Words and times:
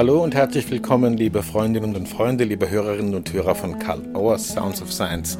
Hallo 0.00 0.22
und 0.22 0.34
herzlich 0.34 0.70
willkommen, 0.70 1.18
liebe 1.18 1.42
Freundinnen 1.42 1.94
und 1.94 2.08
Freunde, 2.08 2.44
liebe 2.44 2.70
Hörerinnen 2.70 3.14
und 3.14 3.34
Hörer 3.34 3.54
von 3.54 3.78
Karl 3.78 4.00
Auers 4.14 4.48
Sounds 4.48 4.80
of 4.80 4.90
Science. 4.90 5.36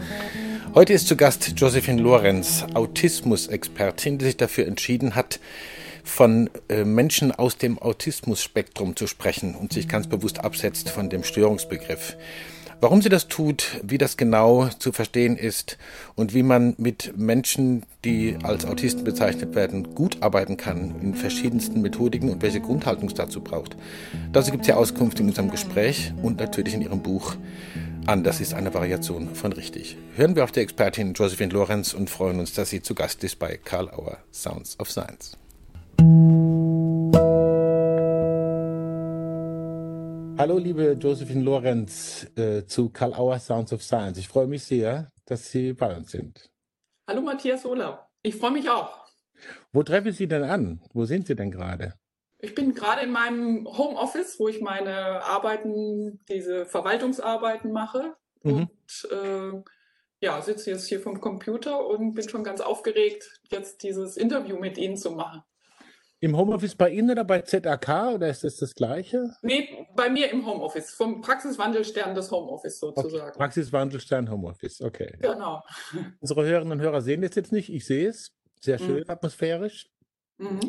Heute 0.74 0.92
ist 0.92 1.08
zu 1.08 1.16
Gast 1.16 1.54
Josephine 1.56 2.02
Lorenz, 2.02 2.66
Autismus-Expertin, 2.74 4.18
die 4.18 4.26
sich 4.26 4.36
dafür 4.36 4.66
entschieden 4.66 5.14
hat, 5.14 5.40
von 6.04 6.50
äh, 6.68 6.84
Menschen 6.84 7.32
aus 7.32 7.56
dem 7.56 7.78
Autismus-Spektrum 7.78 8.96
zu 8.96 9.06
sprechen 9.06 9.54
und 9.54 9.72
sich 9.72 9.88
ganz 9.88 10.08
bewusst 10.08 10.44
absetzt 10.44 10.90
von 10.90 11.08
dem 11.08 11.24
Störungsbegriff. 11.24 12.18
Warum 12.82 13.02
sie 13.02 13.10
das 13.10 13.28
tut, 13.28 13.78
wie 13.82 13.98
das 13.98 14.16
genau 14.16 14.68
zu 14.78 14.92
verstehen 14.92 15.36
ist 15.36 15.76
und 16.14 16.32
wie 16.32 16.42
man 16.42 16.74
mit 16.78 17.12
Menschen, 17.16 17.84
die 18.04 18.38
als 18.42 18.64
Autisten 18.64 19.04
bezeichnet 19.04 19.54
werden, 19.54 19.94
gut 19.94 20.22
arbeiten 20.22 20.56
kann 20.56 20.94
in 21.02 21.14
verschiedensten 21.14 21.82
Methodiken 21.82 22.30
und 22.30 22.40
welche 22.40 22.60
Grundhaltung 22.60 23.08
es 23.08 23.14
dazu 23.14 23.42
braucht. 23.42 23.76
Dazu 24.32 24.50
gibt 24.50 24.62
es 24.62 24.68
ja 24.68 24.76
Auskunft 24.76 25.20
in 25.20 25.28
unserem 25.28 25.50
Gespräch 25.50 26.14
und 26.22 26.40
natürlich 26.40 26.74
in 26.74 26.82
ihrem 26.82 27.02
Buch 27.02 27.36
Anders 28.06 28.40
ist 28.40 28.54
eine 28.54 28.72
Variation 28.72 29.34
von 29.34 29.52
richtig. 29.52 29.96
Hören 30.16 30.34
wir 30.34 30.42
auf 30.42 30.52
die 30.52 30.60
Expertin 30.60 31.12
Josephine 31.12 31.52
Lorenz 31.52 31.92
und 31.92 32.08
freuen 32.08 32.40
uns, 32.40 32.54
dass 32.54 32.70
sie 32.70 32.82
zu 32.82 32.94
Gast 32.94 33.22
ist 33.24 33.38
bei 33.38 33.58
Karl 33.62 33.90
Auer 33.90 34.18
Sounds 34.32 34.80
of 34.80 34.90
Science. 34.90 35.36
Hallo, 40.40 40.56
liebe 40.56 40.92
Josephine 40.92 41.44
Lorenz 41.44 42.26
äh, 42.34 42.64
zu 42.64 42.88
Karl 42.88 43.12
Auer 43.12 43.38
Sounds 43.38 43.74
of 43.74 43.82
Science. 43.82 44.16
Ich 44.16 44.26
freue 44.26 44.46
mich 44.46 44.64
sehr, 44.64 45.12
dass 45.26 45.50
Sie 45.50 45.74
bei 45.74 45.94
uns 45.94 46.12
sind. 46.12 46.50
Hallo, 47.06 47.20
Matthias 47.20 47.66
Ola. 47.66 48.08
Ich 48.22 48.36
freue 48.36 48.52
mich 48.52 48.70
auch. 48.70 49.04
Wo 49.70 49.82
treffen 49.82 50.12
Sie 50.12 50.26
denn 50.26 50.42
an? 50.42 50.80
Wo 50.94 51.04
sind 51.04 51.26
Sie 51.26 51.36
denn 51.36 51.50
gerade? 51.50 51.92
Ich 52.38 52.54
bin 52.54 52.72
gerade 52.72 53.02
in 53.02 53.12
meinem 53.12 53.66
Homeoffice, 53.66 54.40
wo 54.40 54.48
ich 54.48 54.62
meine 54.62 55.22
Arbeiten, 55.22 56.24
diese 56.30 56.64
Verwaltungsarbeiten 56.64 57.70
mache. 57.70 58.16
Mhm. 58.42 58.70
Und 58.70 59.08
äh, 59.10 59.62
ja, 60.22 60.40
sitze 60.40 60.70
jetzt 60.70 60.86
hier 60.86 61.00
vom 61.00 61.20
Computer 61.20 61.86
und 61.86 62.14
bin 62.14 62.26
schon 62.26 62.44
ganz 62.44 62.62
aufgeregt, 62.62 63.42
jetzt 63.50 63.82
dieses 63.82 64.16
Interview 64.16 64.58
mit 64.58 64.78
Ihnen 64.78 64.96
zu 64.96 65.10
machen. 65.10 65.42
Im 66.22 66.36
Homeoffice 66.36 66.74
bei 66.74 66.90
Ihnen 66.90 67.10
oder 67.10 67.24
bei 67.24 67.40
ZAK 67.40 68.14
oder 68.14 68.28
ist 68.28 68.44
das 68.44 68.56
das 68.56 68.74
Gleiche? 68.74 69.34
Nee, 69.40 69.86
bei 69.96 70.10
mir 70.10 70.30
im 70.30 70.44
Homeoffice, 70.44 70.90
vom 70.90 71.22
Praxiswandelstern 71.22 72.14
des 72.14 72.30
Homeoffice 72.30 72.78
sozusagen. 72.78 73.30
Okay. 73.30 73.38
Praxiswandelstern 73.38 74.30
Homeoffice, 74.30 74.82
okay. 74.82 75.16
Genau. 75.18 75.62
Unsere 76.20 76.44
Hörerinnen 76.44 76.72
und 76.72 76.80
Hörer 76.80 77.00
sehen 77.00 77.22
das 77.22 77.34
jetzt 77.36 77.52
nicht, 77.52 77.72
ich 77.72 77.86
sehe 77.86 78.10
es. 78.10 78.32
Sehr 78.60 78.78
schön, 78.78 78.98
mhm. 78.98 79.10
atmosphärisch. 79.10 79.88
Mhm. 80.36 80.60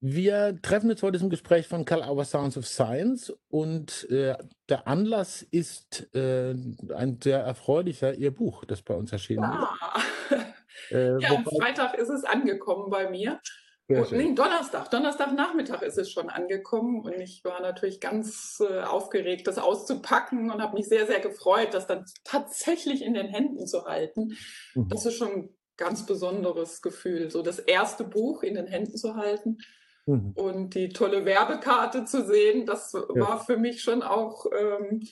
Wir 0.00 0.60
treffen 0.62 0.90
uns 0.90 1.00
heute 1.02 1.20
zum 1.20 1.30
Gespräch 1.30 1.68
von 1.68 1.84
Karl 1.84 2.02
Auer 2.02 2.24
Sounds 2.24 2.56
of 2.56 2.66
Science 2.66 3.32
und 3.48 4.08
äh, 4.10 4.36
der 4.68 4.88
Anlass 4.88 5.42
ist 5.42 6.12
äh, 6.14 6.54
ein 6.94 7.20
sehr 7.22 7.38
erfreulicher, 7.38 8.14
Ihr 8.14 8.32
Buch, 8.32 8.64
das 8.64 8.82
bei 8.82 8.94
uns 8.94 9.12
erschienen 9.12 9.44
ja. 9.44 9.68
ist. 9.96 10.38
Äh, 10.90 11.20
ja, 11.20 11.30
am 11.34 11.44
Freitag 11.44 11.94
ist 11.98 12.08
es 12.08 12.24
angekommen 12.24 12.88
bei 12.88 13.10
mir. 13.10 13.40
Und, 13.88 14.12
nee, 14.12 14.34
Donnerstag, 14.34 14.90
Donnerstagnachmittag 14.90 15.80
ist 15.80 15.96
es 15.96 16.10
schon 16.10 16.28
angekommen 16.28 17.00
und 17.00 17.18
ich 17.20 17.42
war 17.42 17.62
natürlich 17.62 18.00
ganz 18.00 18.60
äh, 18.60 18.82
aufgeregt, 18.82 19.46
das 19.46 19.56
auszupacken 19.56 20.50
und 20.50 20.60
habe 20.60 20.74
mich 20.76 20.88
sehr, 20.88 21.06
sehr 21.06 21.20
gefreut, 21.20 21.72
das 21.72 21.86
dann 21.86 22.04
tatsächlich 22.22 23.02
in 23.02 23.14
den 23.14 23.28
Händen 23.28 23.66
zu 23.66 23.86
halten. 23.86 24.36
Mhm. 24.74 24.88
Das 24.90 25.06
ist 25.06 25.16
schon 25.16 25.32
ein 25.32 25.48
ganz 25.78 26.04
besonderes 26.04 26.82
Gefühl, 26.82 27.30
so 27.30 27.40
das 27.40 27.58
erste 27.58 28.04
Buch 28.04 28.42
in 28.42 28.56
den 28.56 28.66
Händen 28.66 28.98
zu 28.98 29.16
halten 29.16 29.58
mhm. 30.04 30.32
und 30.34 30.74
die 30.74 30.90
tolle 30.90 31.24
Werbekarte 31.24 32.04
zu 32.04 32.26
sehen. 32.26 32.66
Das 32.66 32.92
ja. 32.92 33.08
war 33.14 33.42
für 33.42 33.56
mich 33.56 33.80
schon 33.80 34.02
auch 34.02 34.44
ähm, 34.54 35.08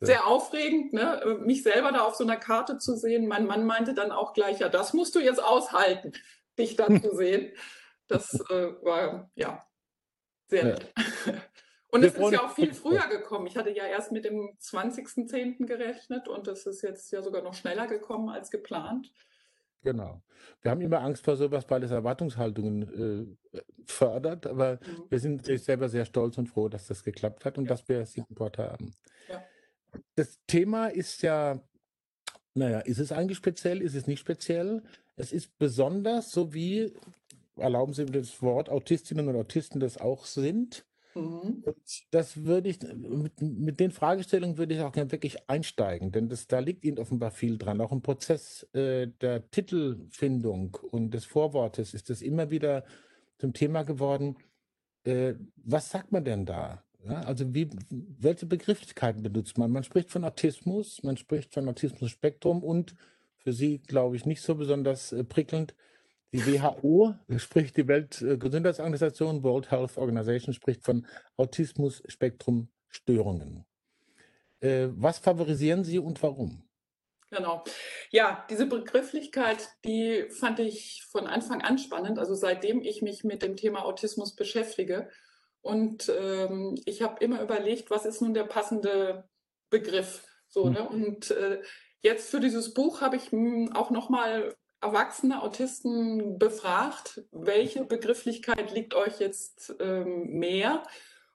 sehr 0.00 0.26
aufregend, 0.26 0.92
ne? 0.92 1.38
mich 1.40 1.62
selber 1.62 1.92
da 1.92 2.00
auf 2.04 2.14
so 2.14 2.24
einer 2.24 2.36
Karte 2.36 2.76
zu 2.76 2.94
sehen. 2.94 3.26
Mein 3.26 3.46
Mann 3.46 3.64
meinte 3.64 3.94
dann 3.94 4.12
auch 4.12 4.34
gleich, 4.34 4.60
ja, 4.60 4.68
das 4.68 4.92
musst 4.92 5.14
du 5.14 5.18
jetzt 5.18 5.42
aushalten, 5.42 6.12
dich 6.58 6.76
da 6.76 6.88
zu 7.02 7.16
sehen. 7.16 7.52
Das 8.08 8.34
äh, 8.50 8.72
war 8.82 9.30
ja 9.34 9.64
sehr 10.46 10.64
nett. 10.64 10.92
Ja. 10.96 11.34
Und 11.90 12.04
es 12.04 12.14
ist 12.14 12.32
ja 12.32 12.44
auch 12.44 12.54
viel 12.54 12.74
früher 12.74 13.06
gekommen. 13.08 13.46
Ich 13.46 13.56
hatte 13.56 13.70
ja 13.70 13.86
erst 13.86 14.12
mit 14.12 14.24
dem 14.24 14.50
20.10. 14.60 15.64
gerechnet 15.64 16.28
und 16.28 16.46
es 16.46 16.66
ist 16.66 16.82
jetzt 16.82 17.10
ja 17.10 17.22
sogar 17.22 17.40
noch 17.40 17.54
schneller 17.54 17.86
gekommen 17.86 18.28
als 18.28 18.50
geplant. 18.50 19.10
Genau. 19.82 20.22
Wir 20.60 20.70
haben 20.70 20.80
immer 20.82 21.00
Angst 21.00 21.24
vor 21.24 21.36
sowas, 21.36 21.64
weil 21.68 21.82
es 21.82 21.90
Erwartungshaltungen 21.90 23.38
äh, 23.52 23.60
fördert, 23.86 24.46
aber 24.46 24.74
mhm. 24.74 25.04
wir 25.08 25.18
sind 25.18 25.46
selber 25.46 25.88
sehr 25.88 26.04
stolz 26.04 26.36
und 26.36 26.48
froh, 26.48 26.68
dass 26.68 26.88
das 26.88 27.04
geklappt 27.04 27.44
hat 27.44 27.56
und 27.56 27.64
ja. 27.64 27.70
dass 27.70 27.88
wir 27.88 28.04
Support 28.04 28.58
haben. 28.58 28.94
Ja. 29.28 29.42
Das 30.16 30.38
Thema 30.46 30.88
ist 30.88 31.22
ja, 31.22 31.60
naja, 32.54 32.80
ist 32.80 32.98
es 32.98 33.12
eigentlich 33.12 33.38
speziell, 33.38 33.80
ist 33.80 33.94
es 33.94 34.06
nicht 34.06 34.20
speziell? 34.20 34.82
Es 35.16 35.32
ist 35.32 35.56
besonders, 35.58 36.30
so 36.30 36.52
wie 36.52 36.92
erlauben 37.58 37.92
Sie 37.92 38.04
mir 38.04 38.12
das 38.12 38.42
Wort, 38.42 38.68
Autistinnen 38.68 39.28
und 39.28 39.36
Autisten 39.36 39.80
das 39.80 39.98
auch 39.98 40.24
sind. 40.26 40.84
Mhm. 41.14 41.64
das 42.10 42.44
würde 42.44 42.68
ich, 42.68 42.80
mit, 42.82 43.40
mit, 43.40 43.80
den 43.80 43.90
Fragestellungen 43.90 44.58
würde 44.58 44.74
ich 44.74 44.80
auch 44.82 44.92
gerne 44.92 45.10
wirklich 45.10 45.48
einsteigen, 45.48 46.12
denn 46.12 46.28
das, 46.28 46.46
da 46.46 46.60
liegt 46.60 46.84
Ihnen 46.84 46.98
offenbar 46.98 47.30
viel 47.30 47.58
dran. 47.58 47.80
Auch 47.80 47.92
im 47.92 48.02
Prozess 48.02 48.68
äh, 48.72 49.08
der 49.20 49.50
Titelfindung 49.50 50.76
und 50.90 51.12
des 51.12 51.24
Vorwortes 51.24 51.94
ist 51.94 52.10
das 52.10 52.22
immer 52.22 52.50
wieder 52.50 52.84
zum 53.38 53.52
Thema 53.52 53.82
geworden. 53.82 54.36
Äh, 55.04 55.34
was 55.56 55.90
sagt 55.90 56.12
man 56.12 56.24
denn 56.24 56.46
da? 56.46 56.84
Ja, 57.04 57.20
also 57.20 57.54
wie, 57.54 57.70
welche 57.90 58.46
Begrifflichkeiten 58.46 59.22
benutzt 59.22 59.56
man? 59.56 59.70
Man 59.70 59.84
spricht 59.84 60.10
von 60.10 60.24
Autismus, 60.24 61.02
man 61.02 61.16
spricht 61.16 61.54
von 61.54 61.68
Autismus-Spektrum 61.68 62.62
und 62.62 62.94
für 63.36 63.52
Sie, 63.52 63.78
glaube 63.78 64.16
ich, 64.16 64.26
nicht 64.26 64.42
so 64.42 64.54
besonders 64.56 65.12
äh, 65.12 65.24
prickelnd, 65.24 65.74
die 66.32 66.44
WHO, 66.44 67.14
sprich 67.36 67.72
die 67.72 67.86
Weltgesundheitsorganisation, 67.88 69.42
World 69.42 69.70
Health 69.70 69.96
Organization, 69.96 70.52
spricht 70.52 70.84
von 70.84 71.06
Autismus-Spektrum-Störungen. 71.36 73.64
Äh, 74.60 74.88
was 74.90 75.18
favorisieren 75.18 75.84
Sie 75.84 75.98
und 75.98 76.22
warum? 76.22 76.68
Genau. 77.30 77.62
Ja, 78.10 78.46
diese 78.48 78.64
Begrifflichkeit, 78.66 79.68
die 79.84 80.28
fand 80.30 80.60
ich 80.60 81.04
von 81.10 81.26
Anfang 81.26 81.60
an 81.60 81.76
spannend, 81.78 82.18
also 82.18 82.34
seitdem 82.34 82.80
ich 82.82 83.02
mich 83.02 83.22
mit 83.22 83.42
dem 83.42 83.56
Thema 83.56 83.84
Autismus 83.84 84.34
beschäftige. 84.34 85.10
Und 85.60 86.10
ähm, 86.18 86.80
ich 86.86 87.02
habe 87.02 87.22
immer 87.22 87.42
überlegt, 87.42 87.90
was 87.90 88.06
ist 88.06 88.22
nun 88.22 88.32
der 88.32 88.44
passende 88.44 89.28
Begriff? 89.68 90.24
So, 90.48 90.64
hm. 90.64 90.72
ne? 90.72 90.88
Und 90.88 91.30
äh, 91.30 91.60
jetzt 92.00 92.30
für 92.30 92.40
dieses 92.40 92.72
Buch 92.72 93.02
habe 93.02 93.16
ich 93.16 93.30
hm, 93.30 93.72
auch 93.74 93.90
nochmal 93.90 94.56
erwachsene 94.80 95.42
Autisten 95.42 96.38
befragt, 96.38 97.22
welche 97.32 97.84
Begrifflichkeit 97.84 98.72
liegt 98.72 98.94
euch 98.94 99.18
jetzt 99.20 99.74
ähm, 99.80 100.38
mehr? 100.38 100.82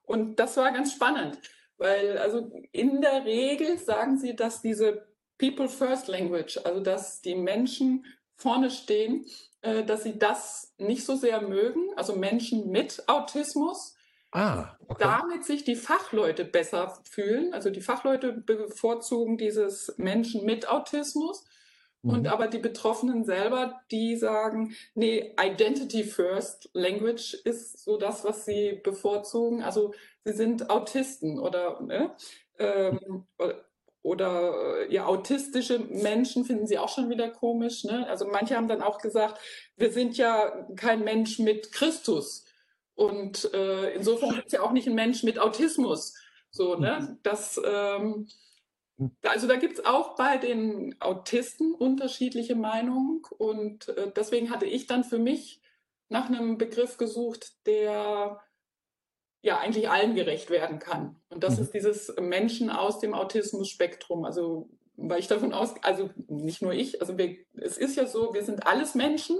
Und 0.04 0.40
das 0.40 0.58
war 0.58 0.72
ganz 0.72 0.94
spannend, 0.94 1.40
weil 1.78 2.18
also 2.18 2.52
in 2.72 3.02
der 3.02 3.26
Regel 3.26 3.78
sagen 3.78 4.18
sie, 4.18 4.36
dass 4.36 4.62
diese 4.62 5.06
People 5.38 5.68
First 5.68 6.08
Language, 6.08 6.60
also 6.64 6.80
dass 6.80 7.22
die 7.22 7.36
Menschen 7.36 8.06
vorne 8.36 8.70
stehen, 8.72 9.26
äh, 9.62 9.84
dass 9.84 10.04
sie 10.04 10.18
das 10.18 10.74
nicht 10.78 11.06
so 11.06 11.16
sehr 11.16 11.42
mögen, 11.42 11.90
also 11.96 12.16
Menschen 12.16 12.70
mit 12.70 13.08
Autismus. 13.08 13.96
Ah, 14.32 14.76
okay. 14.88 15.04
Damit 15.04 15.46
sich 15.46 15.64
die 15.64 15.76
Fachleute 15.76 16.44
besser 16.44 17.00
fühlen. 17.04 17.54
Also 17.54 17.70
die 17.70 17.82
Fachleute 17.82 18.34
bevorzugen 18.34 19.38
dieses 19.38 19.94
Menschen 19.98 20.44
mit 20.44 20.68
Autismus. 20.68 21.46
Und 22.04 22.24
mhm. 22.24 22.28
aber 22.28 22.48
die 22.48 22.60
Betroffenen 22.60 23.24
selber, 23.24 23.82
die 23.90 24.18
sagen, 24.18 24.76
nee, 24.94 25.34
Identity 25.42 26.04
First 26.04 26.70
Language 26.74 27.34
ist 27.46 27.84
so 27.84 27.98
das, 27.98 28.26
was 28.26 28.46
sie 28.46 28.82
bevorzugen. 28.84 29.64
Also 29.64 29.94
sie 30.26 30.34
sind 30.34 30.70
Autisten 30.70 31.40
oder 31.40 31.82
ne? 31.82 32.12
ähm, 32.60 33.26
oder 34.02 34.92
ja, 34.92 35.06
autistische 35.06 35.80
Menschen 35.80 36.44
finden 36.44 36.68
sie 36.68 36.78
auch 36.78 36.90
schon 36.90 37.10
wieder 37.10 37.30
komisch. 37.30 37.86
Ne? 37.86 38.06
Also 38.10 38.28
manche 38.28 38.58
haben 38.58 38.68
dann 38.68 38.82
auch 38.82 38.98
gesagt, 38.98 39.40
wir 39.78 39.92
sind 39.92 40.18
ja 40.18 40.68
kein 40.76 41.06
Mensch 41.06 41.40
mit 41.40 41.72
Christus. 41.72 42.44
Und 42.96 43.52
äh, 43.54 43.94
insofern 43.94 44.40
ist 44.46 44.52
ja 44.52 44.62
auch 44.62 44.74
nicht 44.74 44.88
ein 44.88 44.96
Mensch 44.96 45.24
mit 45.24 45.40
Autismus. 45.40 46.16
So, 46.52 46.76
ne? 46.76 47.00
Mhm. 47.00 47.20
Das 47.24 47.60
ähm, 47.66 48.28
also 49.24 49.48
da 49.48 49.56
gibt 49.56 49.80
es 49.80 49.86
auch 49.86 50.16
bei 50.16 50.38
den 50.38 50.96
Autisten 51.00 51.74
unterschiedliche 51.74 52.56
Meinungen 52.56 53.22
und 53.38 53.90
äh, 53.90 54.12
deswegen 54.16 54.50
hatte 54.50 54.66
ich 54.66 54.88
dann 54.88 55.04
für 55.04 55.20
mich 55.20 55.62
nach 56.10 56.28
einem 56.28 56.58
Begriff 56.58 56.98
gesucht, 56.98 57.66
der 57.66 58.40
ja 59.42 59.58
eigentlich 59.58 59.90
allen 59.90 60.16
gerecht 60.16 60.50
werden 60.50 60.80
kann. 60.80 61.22
Und 61.30 61.44
das 61.44 61.58
mhm. 61.58 61.64
ist 61.64 61.74
dieses 61.74 62.16
Menschen 62.20 62.70
aus 62.70 63.00
dem 63.00 63.14
Autismus-Spektrum. 63.14 64.24
Also 64.24 64.70
weil 64.96 65.20
ich 65.20 65.28
davon 65.28 65.54
aus, 65.54 65.74
also 65.82 66.10
nicht 66.28 66.62
nur 66.62 66.74
ich, 66.74 67.02
also 67.02 67.18
wir, 67.18 67.38
es 67.56 67.78
ist 67.78 67.96
ja 67.96 68.06
so, 68.06 68.34
wir 68.34 68.44
sind 68.44 68.68
alles 68.68 68.96
Menschen 68.96 69.38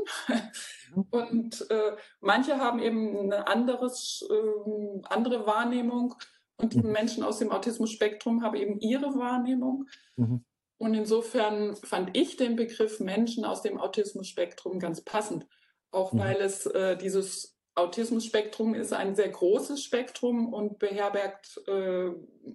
mhm. 0.96 1.06
und 1.12 1.70
äh, 1.70 1.96
manche 2.22 2.58
haben 2.58 2.80
eben 2.80 3.20
eine 3.20 3.48
anderes, 3.48 4.28
äh, 4.30 5.02
andere 5.04 5.46
Wahrnehmung 5.46 6.16
und 6.58 6.74
die 6.74 6.82
mhm. 6.82 6.92
Menschen 6.92 7.24
aus 7.24 7.40
dem 7.40 7.52
Autismus-Spektrum 7.52 8.44
haben 8.44 8.56
eben 8.56 8.80
ihre 8.80 9.16
Wahrnehmung. 9.18 9.88
Mhm. 10.16 10.44
Und 10.78 10.94
insofern 10.96 11.76
fand 11.76 12.16
ich 12.16 12.36
den 12.36 12.56
Begriff 12.56 13.00
Menschen 13.00 13.46
aus 13.46 13.62
dem 13.62 13.80
Autismus-Spektrum 13.80 14.80
ganz 14.80 15.02
passend, 15.02 15.48
auch 15.92 16.14
mhm. 16.14 16.20
weil 16.20 16.42
es 16.42 16.66
äh, 16.66 16.98
dieses 16.98 17.58
Autismus-Spektrum 17.76 18.76
ist 18.76 18.94
ein 18.94 19.16
sehr 19.16 19.30
großes 19.30 19.84
Spektrum 19.84 20.54
und 20.54 20.80
beherbergt 20.80 21.60
äh, 21.68 22.12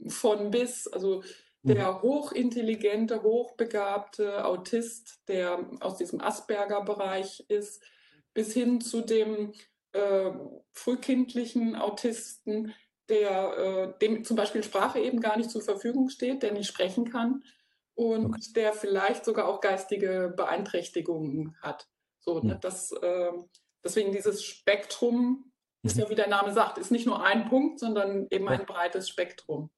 von 0.09 0.51
bis, 0.51 0.87
also 0.87 1.23
der 1.63 1.93
mhm. 1.93 2.03
hochintelligente, 2.03 3.23
hochbegabte 3.23 4.45
Autist, 4.45 5.23
der 5.27 5.69
aus 5.81 5.97
diesem 5.97 6.21
Asperger-Bereich 6.21 7.45
ist, 7.49 7.83
bis 8.33 8.53
hin 8.53 8.81
zu 8.81 9.01
dem 9.01 9.53
äh, 9.93 10.31
frühkindlichen 10.73 11.75
Autisten, 11.75 12.75
der 13.09 13.59
äh, 13.59 13.99
dem 14.01 14.25
zum 14.25 14.37
Beispiel 14.37 14.63
Sprache 14.63 14.99
eben 14.99 15.21
gar 15.21 15.37
nicht 15.37 15.51
zur 15.51 15.63
Verfügung 15.63 16.09
steht, 16.09 16.43
der 16.43 16.53
nicht 16.53 16.69
sprechen 16.69 17.11
kann 17.11 17.43
und 17.95 18.27
okay. 18.27 18.53
der 18.55 18.73
vielleicht 18.73 19.25
sogar 19.25 19.49
auch 19.49 19.61
geistige 19.61 20.33
Beeinträchtigungen 20.37 21.57
hat. 21.63 21.89
So, 22.21 22.41
ne, 22.41 22.59
das, 22.61 22.93
äh, 22.93 23.33
deswegen 23.83 24.13
dieses 24.13 24.45
Spektrum 24.45 25.53
ist 25.83 25.97
mhm. 25.97 26.03
ja, 26.03 26.11
wie 26.11 26.15
der 26.15 26.29
Name 26.29 26.53
sagt, 26.53 26.79
ist 26.79 26.91
nicht 26.91 27.07
nur 27.07 27.25
ein 27.25 27.49
Punkt, 27.49 27.81
sondern 27.81 28.27
eben 28.31 28.49
ein 28.49 28.67
breites 28.67 29.09
Spektrum. 29.09 29.71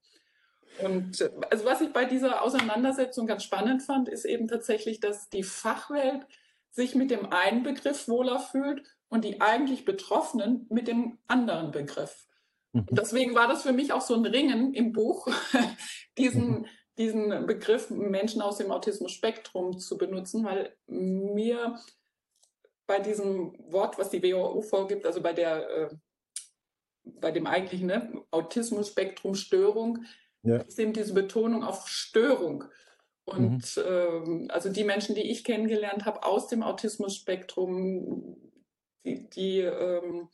Und 0.83 1.31
also 1.51 1.65
was 1.65 1.81
ich 1.81 1.93
bei 1.93 2.05
dieser 2.05 2.43
Auseinandersetzung 2.43 3.27
ganz 3.27 3.45
spannend 3.45 3.83
fand, 3.83 4.09
ist 4.09 4.25
eben 4.25 4.49
tatsächlich, 4.49 5.01
dass 5.01 5.29
die 5.29 5.43
Fachwelt 5.43 6.27
sich 6.71 6.95
mit 6.95 7.11
dem 7.11 7.33
einen 7.33 7.63
Begriff 7.63 8.09
wohler 8.09 8.39
fühlt 8.39 8.83
und 9.09 9.25
die 9.25 9.41
eigentlich 9.41 9.85
Betroffenen 9.85 10.67
mit 10.71 10.89
dem 10.89 11.19
anderen 11.27 11.73
Begriff. 11.73 12.27
Mhm. 12.73 12.87
Deswegen 12.91 13.35
war 13.35 13.49
das 13.49 13.63
für 13.63 13.73
mich 13.73 13.93
auch 13.93 14.01
so 14.01 14.15
ein 14.15 14.25
Ringen 14.25 14.75
im 14.75 14.93
Buch, 14.93 15.29
diesen, 16.19 16.49
mhm. 16.51 16.67
diesen 16.99 17.47
Begriff 17.47 17.91
Menschen 17.91 18.43
aus 18.43 18.59
dem 18.59 18.71
Autismus-Spektrum 18.71 19.79
zu 19.79 19.99
benutzen, 19.99 20.45
weil 20.45 20.77
mir 20.87 21.79
bei 22.87 22.99
diesem 22.99 23.55
Wort, 23.73 23.99
was 23.99 24.11
die 24.11 24.23
WHO 24.23 24.63
vorgibt, 24.63 25.07
also 25.07 25.21
bei 25.21 25.33
der 25.33 25.71
äh, 25.71 25.89
bei 27.05 27.31
dem 27.31 27.47
eigentlichen 27.47 27.87
ne, 27.87 28.25
Autismus-Spektrum-Störung, 28.31 30.05
ja. 30.43 30.57
ist 30.59 30.79
eben 30.79 30.93
diese 30.93 31.15
Betonung 31.15 31.65
auf 31.65 31.89
Störung. 31.89 32.65
Und 33.25 33.77
mhm. 33.77 33.83
ähm, 33.87 34.49
also 34.51 34.71
die 34.71 34.85
Menschen, 34.85 35.15
die 35.15 35.31
ich 35.31 35.45
kennengelernt 35.45 36.05
habe 36.05 36.25
aus 36.25 36.49
dem 36.49 36.63
Autismus-Spektrum, 36.63 38.37
die, 39.05 39.29
die 39.31 39.61
ähm, 39.61 40.29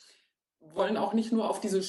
wollen 0.61 0.97
auch 0.97 1.13
nicht 1.13 1.33
nur 1.33 1.49
auf 1.49 1.61
diese, 1.61 1.83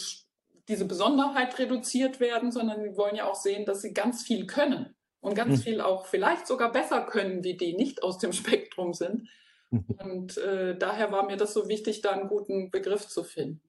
diese 0.68 0.86
Besonderheit 0.86 1.58
reduziert 1.60 2.20
werden, 2.20 2.52
sondern 2.52 2.84
die 2.84 2.98
wollen 2.98 3.16
ja 3.16 3.26
auch 3.26 3.36
sehen, 3.36 3.66
dass 3.66 3.82
sie 3.82 3.94
ganz 3.94 4.24
viel 4.24 4.46
können 4.48 4.96
und 5.22 5.36
ganz 5.36 5.60
mhm. 5.60 5.64
viel 5.64 5.82
auch 5.82 6.06
vielleicht 6.06 6.48
sogar 6.48 6.72
besser 6.72 7.02
können, 7.06 7.44
wie 7.44 7.56
die 7.56 7.74
nicht 7.74 8.04
aus 8.04 8.18
dem 8.18 8.34
Spektrum 8.34 8.94
sind. 8.94 9.30
Und 9.72 10.38
äh, 10.38 10.78
daher 10.78 11.12
war 11.12 11.26
mir 11.26 11.36
das 11.36 11.54
so 11.54 11.68
wichtig, 11.68 12.02
da 12.02 12.12
einen 12.12 12.30
guten 12.30 12.72
Begriff 12.72 13.06
zu 13.06 13.26
finden. 13.26 13.62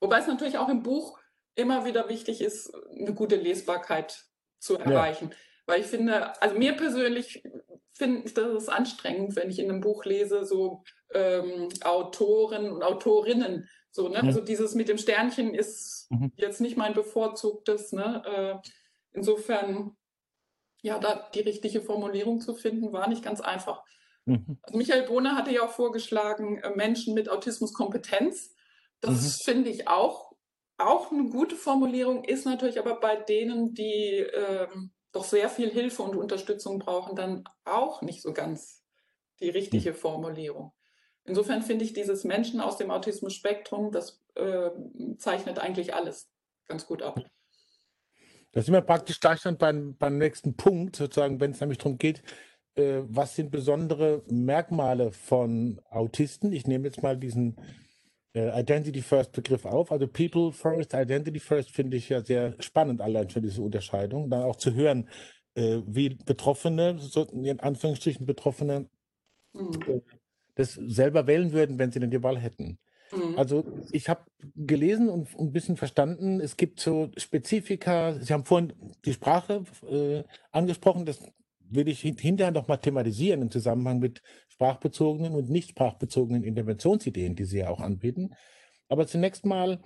Wobei 0.00 0.18
es 0.18 0.26
natürlich 0.26 0.58
auch 0.58 0.68
im 0.68 0.82
Buch 0.82 1.20
immer 1.54 1.84
wieder 1.84 2.08
wichtig 2.08 2.40
ist, 2.40 2.74
eine 2.90 3.14
gute 3.14 3.36
Lesbarkeit 3.36 4.24
zu 4.58 4.76
erreichen. 4.76 5.30
Ja. 5.30 5.36
Weil 5.66 5.80
ich 5.82 5.86
finde, 5.86 6.40
also 6.42 6.56
mir 6.56 6.72
persönlich 6.72 7.44
finde 7.92 8.22
ich 8.24 8.34
das 8.34 8.68
anstrengend, 8.68 9.36
wenn 9.36 9.50
ich 9.50 9.58
in 9.58 9.70
einem 9.70 9.80
Buch 9.80 10.04
lese, 10.04 10.44
so 10.44 10.82
ähm, 11.12 11.68
Autoren 11.82 12.70
und 12.72 12.82
Autorinnen. 12.82 13.68
So, 13.92 14.08
ne? 14.08 14.22
Also 14.22 14.40
dieses 14.40 14.74
mit 14.74 14.88
dem 14.88 14.98
Sternchen 14.98 15.54
ist 15.54 16.06
mhm. 16.10 16.32
jetzt 16.36 16.60
nicht 16.60 16.76
mein 16.76 16.94
bevorzugtes. 16.94 17.92
Ne? 17.92 18.22
Äh, 18.24 18.68
insofern, 19.12 19.96
ja, 20.82 20.98
da 20.98 21.28
die 21.34 21.40
richtige 21.40 21.80
Formulierung 21.80 22.40
zu 22.40 22.54
finden, 22.54 22.92
war 22.92 23.08
nicht 23.08 23.24
ganz 23.24 23.40
einfach. 23.40 23.82
Mhm. 24.26 24.58
Also 24.62 24.78
Michael 24.78 25.06
Bohner 25.06 25.36
hatte 25.36 25.52
ja 25.52 25.64
auch 25.64 25.70
vorgeschlagen, 25.70 26.58
äh, 26.58 26.70
Menschen 26.70 27.14
mit 27.14 27.28
Autismuskompetenz. 27.28 28.54
Das 29.00 29.22
mhm. 29.22 29.44
finde 29.44 29.70
ich 29.70 29.88
auch, 29.88 30.32
auch 30.78 31.10
eine 31.10 31.28
gute 31.28 31.56
Formulierung, 31.56 32.24
ist 32.24 32.46
natürlich 32.46 32.78
aber 32.78 33.00
bei 33.00 33.16
denen, 33.16 33.74
die 33.74 34.24
ähm, 34.32 34.92
doch 35.12 35.24
sehr 35.24 35.48
viel 35.48 35.70
Hilfe 35.70 36.02
und 36.02 36.16
Unterstützung 36.16 36.78
brauchen, 36.78 37.16
dann 37.16 37.44
auch 37.64 38.02
nicht 38.02 38.22
so 38.22 38.32
ganz 38.32 38.82
die 39.40 39.50
richtige 39.50 39.90
mhm. 39.90 39.96
Formulierung. 39.96 40.72
Insofern 41.30 41.62
finde 41.62 41.84
ich 41.84 41.92
dieses 41.92 42.24
Menschen 42.24 42.60
aus 42.60 42.76
dem 42.76 42.90
Autismus-Spektrum, 42.90 43.92
das 43.92 44.20
äh, 44.34 44.70
zeichnet 45.16 45.60
eigentlich 45.60 45.94
alles 45.94 46.28
ganz 46.66 46.86
gut 46.86 47.02
ab. 47.02 47.22
Da 48.50 48.62
sind 48.62 48.74
wir 48.74 48.80
praktisch 48.80 49.20
gleich 49.20 49.40
dann 49.42 49.56
beim, 49.56 49.96
beim 49.96 50.18
nächsten 50.18 50.56
Punkt, 50.56 50.96
sozusagen, 50.96 51.38
wenn 51.38 51.52
es 51.52 51.60
nämlich 51.60 51.78
darum 51.78 51.98
geht, 51.98 52.24
äh, 52.74 53.02
was 53.04 53.36
sind 53.36 53.52
besondere 53.52 54.24
Merkmale 54.26 55.12
von 55.12 55.80
Autisten? 55.88 56.52
Ich 56.52 56.66
nehme 56.66 56.88
jetzt 56.88 57.00
mal 57.00 57.16
diesen 57.16 57.54
äh, 58.34 58.60
Identity 58.60 59.00
First 59.00 59.30
Begriff 59.30 59.64
auf. 59.66 59.92
Also 59.92 60.08
People 60.08 60.50
First, 60.50 60.94
Identity 60.94 61.38
First 61.38 61.70
finde 61.70 61.96
ich 61.96 62.08
ja 62.08 62.24
sehr 62.24 62.56
spannend, 62.58 63.00
allein 63.00 63.30
schon 63.30 63.42
diese 63.42 63.62
Unterscheidung. 63.62 64.30
Dann 64.30 64.42
auch 64.42 64.56
zu 64.56 64.74
hören, 64.74 65.08
äh, 65.54 65.78
wie 65.86 66.08
Betroffene, 66.08 66.98
so 66.98 67.22
in 67.22 67.60
Anführungsstrichen 67.60 68.26
Betroffene, 68.26 68.88
mhm. 69.52 70.02
Das 70.60 70.74
selber 70.74 71.26
wählen 71.26 71.52
würden, 71.52 71.78
wenn 71.78 71.90
sie 71.90 72.00
denn 72.00 72.10
die 72.10 72.22
Wahl 72.22 72.38
hätten. 72.38 72.78
Mhm. 73.12 73.38
Also 73.38 73.64
ich 73.90 74.08
habe 74.08 74.22
gelesen 74.54 75.08
und 75.08 75.28
ein 75.38 75.52
bisschen 75.52 75.76
verstanden, 75.76 76.40
es 76.40 76.56
gibt 76.56 76.80
so 76.80 77.10
Spezifika, 77.16 78.14
Sie 78.20 78.32
haben 78.32 78.44
vorhin 78.44 78.72
die 79.04 79.12
Sprache 79.12 79.64
äh, 79.88 80.22
angesprochen, 80.52 81.06
das 81.06 81.20
will 81.70 81.88
ich 81.88 82.00
hinterher 82.00 82.50
noch 82.50 82.68
mal 82.68 82.78
thematisieren 82.78 83.42
im 83.42 83.50
Zusammenhang 83.50 84.00
mit 84.00 84.22
sprachbezogenen 84.48 85.34
und 85.34 85.48
nicht 85.48 85.70
sprachbezogenen 85.70 86.42
Interventionsideen, 86.42 87.36
die 87.36 87.44
Sie 87.44 87.58
ja 87.58 87.68
auch 87.68 87.80
anbieten. 87.80 88.34
Aber 88.88 89.06
zunächst 89.06 89.46
mal, 89.46 89.80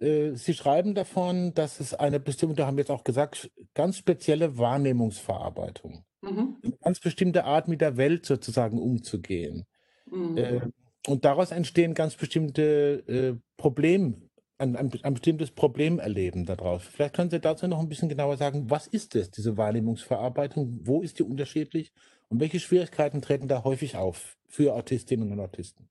äh, 0.00 0.32
Sie 0.34 0.54
schreiben 0.54 0.94
davon, 0.94 1.54
dass 1.54 1.80
es 1.80 1.94
eine 1.94 2.20
bestimmte, 2.20 2.66
haben 2.66 2.76
wir 2.76 2.82
jetzt 2.82 2.90
auch 2.90 3.04
gesagt, 3.04 3.50
ganz 3.74 3.96
spezielle 3.96 4.58
Wahrnehmungsverarbeitung, 4.58 6.04
mhm. 6.20 6.58
eine 6.62 6.76
ganz 6.82 7.00
bestimmte 7.00 7.44
Art 7.44 7.68
mit 7.68 7.80
der 7.80 7.96
Welt 7.96 8.26
sozusagen 8.26 8.78
umzugehen. 8.78 9.66
Mhm. 10.10 10.36
Äh, 10.36 10.60
und 11.06 11.24
daraus 11.24 11.50
entstehen 11.50 11.94
ganz 11.94 12.16
bestimmte 12.16 13.02
äh, 13.08 13.40
Probleme, 13.56 14.14
ein, 14.58 14.76
ein, 14.76 14.92
ein, 15.02 15.14
bestimmtes 15.14 15.50
Problem 15.50 15.98
erleben 15.98 16.44
daraus. 16.44 16.82
Vielleicht 16.84 17.14
können 17.14 17.30
Sie 17.30 17.40
dazu 17.40 17.66
noch 17.66 17.80
ein 17.80 17.88
bisschen 17.88 18.10
genauer 18.10 18.36
sagen, 18.36 18.68
was 18.68 18.86
ist 18.86 19.14
das, 19.14 19.30
diese 19.30 19.56
Wahrnehmungsverarbeitung? 19.56 20.80
Wo 20.82 21.00
ist 21.00 21.18
die 21.18 21.22
unterschiedlich? 21.22 21.92
Und 22.28 22.40
welche 22.40 22.60
Schwierigkeiten 22.60 23.22
treten 23.22 23.48
da 23.48 23.64
häufig 23.64 23.96
auf 23.96 24.36
für 24.46 24.74
Autistinnen 24.74 25.32
und 25.32 25.40
Autisten? 25.40 25.88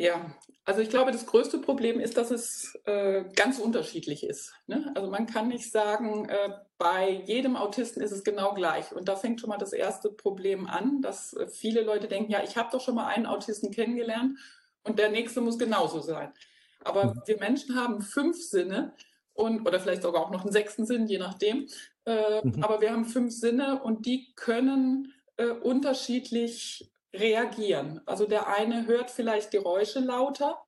Ja, 0.00 0.34
also 0.64 0.80
ich 0.80 0.88
glaube, 0.88 1.12
das 1.12 1.26
größte 1.26 1.58
Problem 1.58 2.00
ist, 2.00 2.16
dass 2.16 2.30
es 2.30 2.74
äh, 2.86 3.22
ganz 3.36 3.58
unterschiedlich 3.58 4.24
ist. 4.24 4.54
Ne? 4.66 4.90
Also 4.94 5.10
man 5.10 5.26
kann 5.26 5.48
nicht 5.48 5.70
sagen, 5.70 6.26
äh, 6.26 6.54
bei 6.78 7.22
jedem 7.26 7.54
Autisten 7.54 8.02
ist 8.02 8.10
es 8.10 8.24
genau 8.24 8.54
gleich. 8.54 8.92
Und 8.92 9.10
da 9.10 9.16
fängt 9.16 9.42
schon 9.42 9.50
mal 9.50 9.58
das 9.58 9.74
erste 9.74 10.08
Problem 10.08 10.66
an, 10.66 11.02
dass 11.02 11.34
äh, 11.34 11.48
viele 11.48 11.82
Leute 11.82 12.08
denken, 12.08 12.32
ja, 12.32 12.42
ich 12.42 12.56
habe 12.56 12.70
doch 12.72 12.80
schon 12.80 12.94
mal 12.94 13.08
einen 13.08 13.26
Autisten 13.26 13.72
kennengelernt 13.72 14.38
und 14.84 14.98
der 14.98 15.10
nächste 15.10 15.42
muss 15.42 15.58
genauso 15.58 16.00
sein. 16.00 16.32
Aber 16.82 17.04
mhm. 17.04 17.22
wir 17.26 17.38
Menschen 17.38 17.76
haben 17.76 18.00
fünf 18.00 18.42
Sinne 18.42 18.94
und 19.34 19.66
oder 19.68 19.80
vielleicht 19.80 20.00
sogar 20.00 20.22
auch 20.22 20.30
noch 20.30 20.44
einen 20.44 20.52
sechsten 20.52 20.86
Sinn, 20.86 21.08
je 21.08 21.18
nachdem. 21.18 21.68
Äh, 22.06 22.40
mhm. 22.42 22.64
Aber 22.64 22.80
wir 22.80 22.90
haben 22.90 23.04
fünf 23.04 23.34
Sinne 23.34 23.82
und 23.82 24.06
die 24.06 24.32
können 24.34 25.12
äh, 25.36 25.48
unterschiedlich 25.48 26.90
reagieren. 27.12 28.00
Also 28.06 28.26
der 28.26 28.48
eine 28.48 28.86
hört 28.86 29.10
vielleicht 29.10 29.50
Geräusche 29.50 30.00
lauter, 30.00 30.58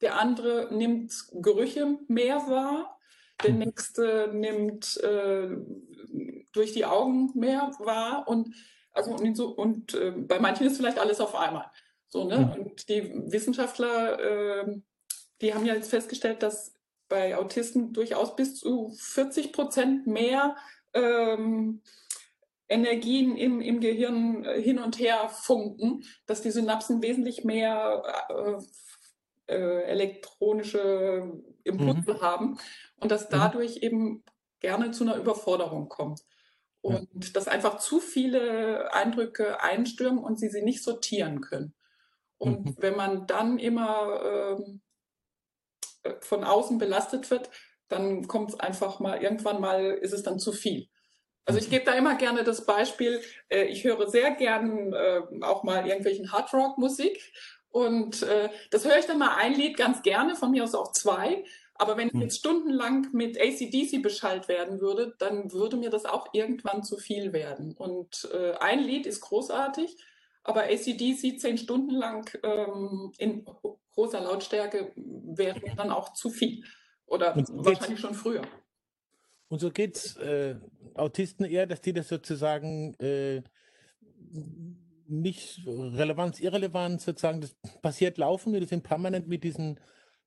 der 0.00 0.18
andere 0.18 0.68
nimmt 0.74 1.12
Gerüche 1.32 1.98
mehr 2.08 2.36
wahr, 2.48 2.98
der 3.42 3.52
mhm. 3.52 3.58
nächste 3.58 4.30
nimmt 4.32 4.96
äh, 4.98 5.48
durch 6.52 6.72
die 6.72 6.84
Augen 6.84 7.30
mehr 7.34 7.72
wahr 7.78 8.26
und 8.26 8.54
also 8.92 9.12
und, 9.12 9.36
so, 9.36 9.48
und 9.48 9.94
äh, 9.94 10.10
bei 10.10 10.40
manchen 10.40 10.66
ist 10.66 10.76
vielleicht 10.76 10.98
alles 10.98 11.20
auf 11.20 11.34
einmal. 11.34 11.70
So, 12.08 12.24
ne? 12.24 12.38
Mhm. 12.38 12.62
Und 12.62 12.88
die 12.88 13.12
Wissenschaftler, 13.30 14.18
äh, 14.18 14.80
die 15.40 15.54
haben 15.54 15.64
ja 15.64 15.74
jetzt 15.74 15.90
festgestellt, 15.90 16.42
dass 16.42 16.74
bei 17.08 17.36
Autisten 17.36 17.92
durchaus 17.92 18.36
bis 18.36 18.56
zu 18.56 18.92
40 18.98 19.52
Prozent 19.52 20.06
mehr 20.06 20.56
ähm, 20.92 21.82
Energien 22.70 23.36
im, 23.36 23.60
im 23.60 23.80
Gehirn 23.80 24.44
äh, 24.44 24.62
hin 24.62 24.78
und 24.78 24.98
her 24.98 25.28
funken, 25.28 26.04
dass 26.26 26.40
die 26.40 26.52
Synapsen 26.52 27.02
wesentlich 27.02 27.44
mehr 27.44 28.02
äh, 28.28 29.52
äh, 29.52 29.82
elektronische 29.82 31.42
Impulse 31.64 32.14
mhm. 32.14 32.20
haben 32.20 32.58
und 33.00 33.10
dass 33.10 33.24
mhm. 33.24 33.32
dadurch 33.32 33.76
mhm. 33.76 33.82
eben 33.82 34.24
gerne 34.60 34.92
zu 34.92 35.02
einer 35.04 35.16
Überforderung 35.16 35.88
kommt. 35.88 36.20
Und 36.80 37.24
ja. 37.24 37.30
dass 37.34 37.48
einfach 37.48 37.78
zu 37.78 38.00
viele 38.00 38.94
Eindrücke 38.94 39.60
einstürmen 39.60 40.22
und 40.22 40.38
sie 40.38 40.48
sie 40.48 40.62
nicht 40.62 40.82
sortieren 40.82 41.40
können. 41.40 41.74
Und 42.38 42.64
mhm. 42.64 42.76
wenn 42.78 42.96
man 42.96 43.26
dann 43.26 43.58
immer 43.58 44.22
ähm, 44.24 44.80
äh, 46.04 46.14
von 46.20 46.44
außen 46.44 46.78
belastet 46.78 47.30
wird, 47.30 47.50
dann 47.88 48.28
kommt 48.28 48.50
es 48.50 48.60
einfach 48.60 49.00
mal, 49.00 49.20
irgendwann 49.20 49.60
mal 49.60 49.90
ist 49.90 50.12
es 50.12 50.22
dann 50.22 50.38
zu 50.38 50.52
viel. 50.52 50.88
Also 51.44 51.58
ich 51.58 51.70
gebe 51.70 51.84
da 51.84 51.94
immer 51.94 52.16
gerne 52.16 52.44
das 52.44 52.64
Beispiel, 52.66 53.20
äh, 53.48 53.64
ich 53.64 53.84
höre 53.84 54.08
sehr 54.08 54.32
gern 54.32 54.92
äh, 54.92 55.20
auch 55.40 55.62
mal 55.64 55.86
irgendwelchen 55.86 56.32
Hardrock-Musik 56.32 57.32
und 57.70 58.22
äh, 58.22 58.50
das 58.70 58.84
höre 58.84 58.98
ich 58.98 59.06
dann 59.06 59.18
mal 59.18 59.36
ein 59.36 59.54
Lied 59.54 59.76
ganz 59.76 60.02
gerne, 60.02 60.36
von 60.36 60.50
mir 60.50 60.64
aus 60.64 60.74
auch 60.74 60.92
zwei. 60.92 61.44
Aber 61.74 61.96
wenn 61.96 62.08
ich 62.08 62.14
hm. 62.14 62.20
jetzt 62.20 62.38
stundenlang 62.38 63.08
mit 63.12 63.40
ACDC 63.40 64.02
beschallt 64.02 64.48
werden 64.48 64.80
würde, 64.80 65.14
dann 65.18 65.50
würde 65.52 65.78
mir 65.78 65.88
das 65.88 66.04
auch 66.04 66.28
irgendwann 66.34 66.82
zu 66.84 66.98
viel 66.98 67.32
werden. 67.32 67.74
Und 67.74 68.28
äh, 68.34 68.52
ein 68.58 68.80
Lied 68.80 69.06
ist 69.06 69.22
großartig, 69.22 69.96
aber 70.42 70.64
ACDC 70.64 71.40
zehn 71.40 71.56
Stunden 71.56 71.94
lang 71.94 72.30
ähm, 72.42 73.12
in 73.16 73.46
großer 73.94 74.20
Lautstärke 74.20 74.92
wäre 74.96 75.60
dann 75.76 75.90
auch 75.90 76.12
zu 76.12 76.28
viel. 76.28 76.64
Oder 77.06 77.34
wahrscheinlich 77.36 78.00
schon 78.00 78.14
früher. 78.14 78.42
Und 79.50 79.58
so 79.58 79.70
geht 79.70 79.96
es 79.96 80.16
äh, 80.16 80.54
Autisten 80.94 81.44
eher, 81.44 81.66
dass 81.66 81.80
die 81.80 81.92
das 81.92 82.08
sozusagen 82.08 82.94
äh, 83.00 83.42
nicht 85.08 85.66
Relevanz, 85.66 86.38
Irrelevanz 86.38 87.04
sozusagen, 87.04 87.40
das 87.40 87.56
passiert 87.82 88.16
laufen, 88.16 88.52
die 88.52 88.64
sind 88.64 88.84
permanent 88.84 89.26
mit 89.26 89.42
diesen 89.42 89.80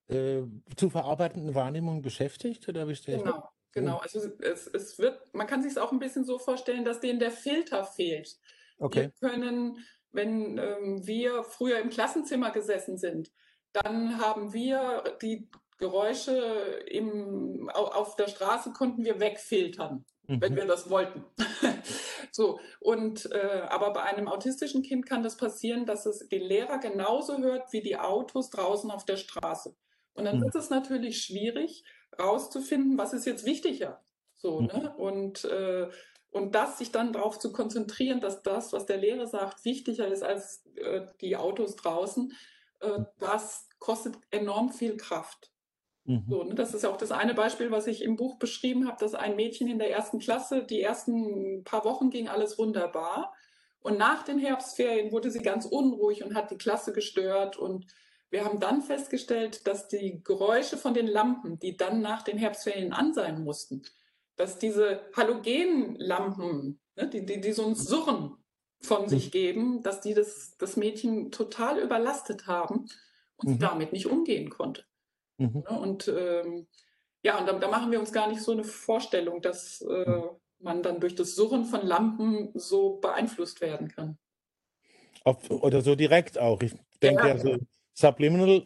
äh, 0.09 0.41
zu 0.75 0.89
verarbeitenden 0.89 1.55
Wahrnehmungen 1.55 2.01
beschäftigt? 2.01 2.67
Oder 2.67 2.85
wie 2.89 2.95
genau, 3.05 3.49
genau. 3.71 3.97
Also 3.99 4.19
es, 4.41 4.67
es 4.67 4.99
wird, 4.99 5.33
man 5.33 5.47
kann 5.47 5.63
sich 5.63 5.71
es 5.71 5.77
auch 5.77 5.93
ein 5.93 5.99
bisschen 5.99 6.25
so 6.25 6.37
vorstellen, 6.37 6.83
dass 6.83 6.99
denen 6.99 7.19
der 7.19 7.31
Filter 7.31 7.85
fehlt. 7.85 8.37
Okay. 8.77 9.11
Wir 9.21 9.29
können, 9.29 9.77
wenn 10.11 10.57
ähm, 10.57 11.07
wir 11.07 11.45
früher 11.45 11.79
im 11.79 11.89
Klassenzimmer 11.89 12.51
gesessen 12.51 12.97
sind, 12.97 13.31
dann 13.71 14.19
haben 14.19 14.51
wir 14.51 15.03
die 15.21 15.49
Geräusche 15.83 16.37
im, 16.87 17.69
auf 17.73 18.15
der 18.15 18.29
Straße 18.29 18.71
konnten 18.71 19.03
wir 19.03 19.19
wegfiltern, 19.19 20.05
mhm. 20.27 20.39
wenn 20.39 20.55
wir 20.55 20.65
das 20.65 20.89
wollten. 20.89 21.25
so, 22.31 22.57
und 22.79 23.29
äh, 23.33 23.63
aber 23.67 23.91
bei 23.91 24.03
einem 24.03 24.29
autistischen 24.29 24.81
Kind 24.81 25.05
kann 25.05 25.23
das 25.23 25.35
passieren, 25.35 25.85
dass 25.85 26.05
es 26.05 26.29
den 26.29 26.43
Lehrer 26.43 26.77
genauso 26.77 27.37
hört 27.39 27.73
wie 27.73 27.81
die 27.81 27.97
Autos 27.97 28.49
draußen 28.49 28.91
auf 28.91 29.03
der 29.03 29.17
Straße. 29.17 29.75
Und 30.13 30.23
dann 30.23 30.37
mhm. 30.37 30.43
wird 30.43 30.55
es 30.55 30.69
natürlich 30.69 31.21
schwierig, 31.21 31.83
rauszufinden, 32.17 32.97
was 32.97 33.11
ist 33.11 33.25
jetzt 33.25 33.45
wichtiger. 33.45 34.01
So, 34.35 34.61
mhm. 34.61 34.67
ne? 34.67 34.95
Und 34.95 35.43
äh, 35.43 35.89
und 36.31 36.55
das 36.55 36.79
sich 36.79 36.91
dann 36.91 37.13
darauf 37.13 37.37
zu 37.37 37.51
konzentrieren, 37.51 38.19
dass 38.19 38.41
das, 38.41 38.73
was 38.73 38.87
der 38.87 38.97
Lehrer 38.97 39.27
sagt, 39.27 39.65
wichtiger 39.65 40.07
ist 40.07 40.23
als 40.23 40.65
äh, 40.77 41.01
die 41.21 41.35
Autos 41.35 41.75
draußen, 41.75 42.33
äh, 42.79 42.99
das 43.19 43.67
kostet 43.77 44.15
enorm 44.31 44.71
viel 44.71 44.97
Kraft. 44.97 45.52
Mhm. 46.05 46.25
So, 46.29 46.43
ne, 46.43 46.55
das 46.55 46.73
ist 46.73 46.83
ja 46.83 46.89
auch 46.89 46.97
das 46.97 47.11
eine 47.11 47.33
Beispiel, 47.33 47.71
was 47.71 47.87
ich 47.87 48.01
im 48.01 48.15
Buch 48.15 48.37
beschrieben 48.37 48.87
habe, 48.87 48.97
dass 48.99 49.15
ein 49.15 49.35
Mädchen 49.35 49.67
in 49.67 49.79
der 49.79 49.91
ersten 49.91 50.19
Klasse, 50.19 50.63
die 50.63 50.81
ersten 50.81 51.63
paar 51.63 51.85
Wochen 51.85 52.09
ging 52.09 52.27
alles 52.27 52.57
wunderbar. 52.57 53.33
Und 53.79 53.97
nach 53.97 54.23
den 54.23 54.39
Herbstferien 54.39 55.11
wurde 55.11 55.29
sie 55.29 55.41
ganz 55.41 55.65
unruhig 55.65 56.23
und 56.23 56.35
hat 56.35 56.51
die 56.51 56.57
Klasse 56.57 56.93
gestört. 56.93 57.57
Und 57.57 57.87
wir 58.29 58.45
haben 58.45 58.59
dann 58.59 58.81
festgestellt, 58.81 59.67
dass 59.67 59.87
die 59.87 60.21
Geräusche 60.23 60.77
von 60.77 60.93
den 60.93 61.07
Lampen, 61.07 61.59
die 61.59 61.77
dann 61.77 62.01
nach 62.01 62.21
den 62.21 62.37
Herbstferien 62.37 62.93
an 62.93 63.13
sein 63.13 63.43
mussten, 63.43 63.83
dass 64.35 64.57
diese 64.57 65.01
Halogenlampen, 65.15 66.79
ne, 66.95 67.07
die, 67.07 67.25
die, 67.25 67.41
die 67.41 67.51
so 67.51 67.65
ein 67.65 67.75
Surren 67.75 68.37
von 68.81 69.07
sich 69.07 69.27
mhm. 69.27 69.31
geben, 69.31 69.83
dass 69.83 70.01
die 70.01 70.13
das, 70.13 70.57
das 70.57 70.75
Mädchen 70.75 71.31
total 71.31 71.79
überlastet 71.79 72.47
haben 72.47 72.87
und 73.37 73.47
mhm. 73.47 73.53
sie 73.53 73.59
damit 73.59 73.93
nicht 73.93 74.07
umgehen 74.07 74.49
konnte. 74.49 74.83
Mhm. 75.37 75.63
Ne, 75.69 75.79
und 75.79 76.07
ähm, 76.07 76.67
ja, 77.23 77.39
und 77.39 77.47
da, 77.47 77.53
da, 77.53 77.69
machen 77.69 77.91
wir 77.91 77.99
uns 77.99 78.11
gar 78.11 78.27
nicht 78.27 78.41
so 78.41 78.51
eine 78.51 78.63
Vorstellung, 78.63 79.41
dass 79.41 79.81
äh, 79.81 80.09
mhm. 80.09 80.29
man 80.59 80.83
dann 80.83 80.99
durch 80.99 81.15
das 81.15 81.35
Surren 81.35 81.65
von 81.65 81.85
Lampen 81.85 82.51
so 82.53 82.97
beeinflusst 82.97 83.61
werden 83.61 83.87
kann. 83.87 84.17
Auf, 85.23 85.49
oder 85.49 85.81
so 85.81 85.95
direkt 85.95 86.37
auch. 86.37 86.61
Ich 86.61 86.75
denke 87.01 87.27
ja, 87.27 87.35
ja 87.35 87.37
so 87.37 87.57
Subliminal 87.93 88.65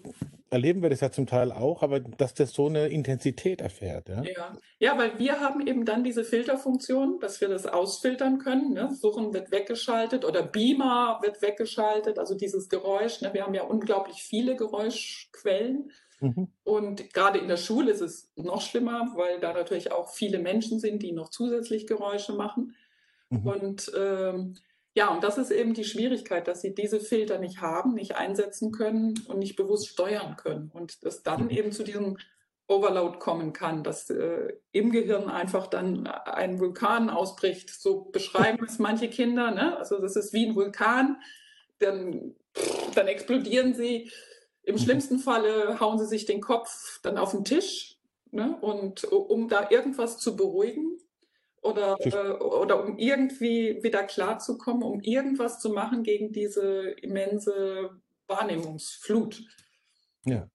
erleben 0.49 0.81
wir 0.81 0.89
das 0.89 1.01
ja 1.01 1.11
zum 1.11 1.27
Teil 1.27 1.51
auch, 1.51 1.83
aber 1.83 1.99
dass 1.99 2.33
das 2.33 2.53
so 2.53 2.67
eine 2.67 2.87
Intensität 2.87 3.61
erfährt. 3.61 4.07
Ja, 4.07 4.23
ja. 4.23 4.57
ja 4.79 4.97
weil 4.97 5.19
wir 5.19 5.41
haben 5.41 5.65
eben 5.67 5.85
dann 5.85 6.03
diese 6.03 6.23
Filterfunktion, 6.23 7.19
dass 7.19 7.41
wir 7.41 7.49
das 7.49 7.65
ausfiltern 7.65 8.39
können. 8.39 8.73
Ne? 8.73 8.93
Suchen 8.95 9.33
wird 9.33 9.51
weggeschaltet 9.51 10.23
oder 10.23 10.43
Beamer 10.43 11.19
wird 11.21 11.41
weggeschaltet, 11.41 12.17
also 12.17 12.35
dieses 12.35 12.69
Geräusch. 12.69 13.21
Ne? 13.21 13.33
Wir 13.33 13.43
haben 13.43 13.53
ja 13.53 13.63
unglaublich 13.63 14.23
viele 14.23 14.55
Geräuschquellen. 14.55 15.91
Mhm. 16.19 16.47
Und 16.63 17.13
gerade 17.13 17.39
in 17.39 17.47
der 17.47 17.57
Schule 17.57 17.91
ist 17.91 18.01
es 18.01 18.31
noch 18.35 18.61
schlimmer, 18.61 19.11
weil 19.15 19.39
da 19.39 19.53
natürlich 19.53 19.91
auch 19.91 20.09
viele 20.09 20.39
Menschen 20.39 20.79
sind, 20.79 21.03
die 21.03 21.11
noch 21.11 21.29
zusätzlich 21.29 21.87
Geräusche 21.87 22.33
machen. 22.33 22.75
Mhm. 23.29 23.47
Und 23.47 23.91
ähm, 23.97 24.55
ja, 24.93 25.09
und 25.09 25.23
das 25.23 25.37
ist 25.37 25.51
eben 25.51 25.75
die 25.75 25.83
Schwierigkeit, 25.83 26.47
dass 26.47 26.61
sie 26.61 26.73
diese 26.73 26.99
Filter 26.99 27.37
nicht 27.37 27.61
haben, 27.61 27.93
nicht 27.93 28.15
einsetzen 28.15 28.71
können 28.71 29.13
und 29.27 29.37
nicht 29.37 29.55
bewusst 29.55 29.89
steuern 29.89 30.37
können. 30.37 30.71
Und 30.73 31.05
dass 31.05 31.21
dann 31.21 31.45
mhm. 31.45 31.49
eben 31.51 31.71
zu 31.71 31.83
diesem 31.83 32.17
Overload 32.67 33.19
kommen 33.19 33.53
kann, 33.53 33.83
dass 33.83 34.09
äh, 34.09 34.53
im 34.71 34.91
Gehirn 34.91 35.29
einfach 35.29 35.67
dann 35.67 36.07
ein 36.07 36.59
Vulkan 36.59 37.09
ausbricht. 37.09 37.69
So 37.69 38.05
beschreiben 38.11 38.65
es 38.65 38.79
manche 38.79 39.09
Kinder. 39.09 39.51
Ne? 39.51 39.77
Also 39.77 39.99
das 39.99 40.15
ist 40.15 40.33
wie 40.33 40.47
ein 40.47 40.55
Vulkan. 40.55 41.21
Dann, 41.79 42.35
dann 42.95 43.07
explodieren 43.07 43.75
sie 43.75 44.11
im 44.67 44.75
mhm. 44.75 44.79
schlimmsten 44.79 45.19
Falle 45.19 45.79
hauen 45.79 45.97
sie 45.97 46.05
sich 46.05 46.25
den 46.25 46.41
Kopf 46.41 46.99
dann 47.01 47.17
auf 47.17 47.31
den 47.31 47.45
Tisch, 47.45 47.97
ne? 48.31 48.57
und 48.59 49.05
um 49.05 49.47
da 49.47 49.69
irgendwas 49.69 50.17
zu 50.17 50.35
beruhigen 50.35 50.99
oder, 51.61 51.95
äh, 52.01 52.31
oder 52.43 52.83
um 52.83 52.97
irgendwie 52.97 53.81
wieder 53.81 54.03
klarzukommen, 54.03 54.83
um 54.83 54.99
irgendwas 54.99 55.59
zu 55.59 55.69
machen 55.69 56.03
gegen 56.03 56.33
diese 56.33 56.89
immense 57.01 57.91
Wahrnehmungsflut. 58.27 59.41
Ja. 60.25 60.49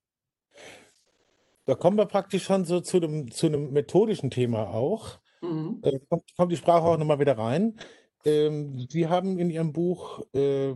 Da 1.65 1.73
kommen 1.73 1.97
wir 1.97 2.05
praktisch 2.05 2.43
schon 2.43 2.65
so 2.65 2.81
zu 2.81 2.97
einem, 2.97 3.31
zu 3.31 3.47
einem 3.47 3.71
methodischen 3.71 4.29
Thema 4.29 4.67
auch. 4.67 5.17
Mhm. 5.41 5.79
Äh, 5.81 5.99
kommt, 6.07 6.35
kommt 6.37 6.51
die 6.51 6.57
Sprache 6.57 6.85
auch 6.85 6.97
nochmal 6.97 7.19
wieder 7.19 7.37
rein. 7.39 7.79
Ähm, 8.25 8.85
Sie 8.89 9.07
haben 9.07 9.39
in 9.39 9.49
Ihrem 9.49 9.73
Buch 9.73 10.21
äh, 10.33 10.75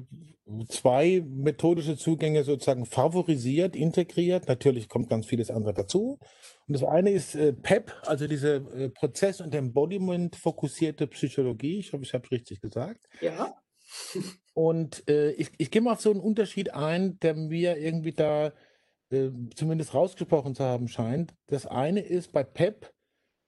zwei 0.69 1.23
methodische 1.27 1.97
Zugänge 1.97 2.43
sozusagen 2.43 2.85
favorisiert, 2.85 3.75
integriert. 3.75 4.47
Natürlich 4.47 4.87
kommt 4.87 5.09
ganz 5.09 5.25
vieles 5.25 5.51
andere 5.51 5.73
dazu. 5.73 6.19
Und 6.67 6.73
das 6.73 6.83
eine 6.83 7.11
ist 7.11 7.35
äh, 7.35 7.53
PEP, 7.53 7.93
also 8.05 8.27
diese 8.27 8.55
äh, 8.55 8.89
Prozess- 8.89 9.41
und 9.41 9.53
Embodiment-fokussierte 9.53 11.07
Psychologie. 11.07 11.79
Ich 11.79 11.93
hoffe, 11.93 12.03
ich 12.03 12.13
habe 12.13 12.25
es 12.25 12.31
richtig 12.31 12.61
gesagt. 12.61 13.05
Ja. 13.21 13.55
Und 14.53 15.07
äh, 15.09 15.31
ich, 15.31 15.51
ich 15.57 15.71
gehe 15.71 15.81
mal 15.81 15.93
auf 15.93 16.01
so 16.01 16.11
einen 16.11 16.19
Unterschied 16.19 16.73
ein, 16.73 17.19
der 17.19 17.35
mir 17.35 17.77
irgendwie 17.77 18.13
da 18.13 18.53
äh, 19.09 19.29
zumindest 19.55 19.93
rausgesprochen 19.93 20.55
zu 20.55 20.63
haben 20.63 20.87
scheint. 20.87 21.33
Das 21.47 21.65
eine 21.65 22.01
ist 22.01 22.31
bei 22.31 22.43
PEP 22.43 22.91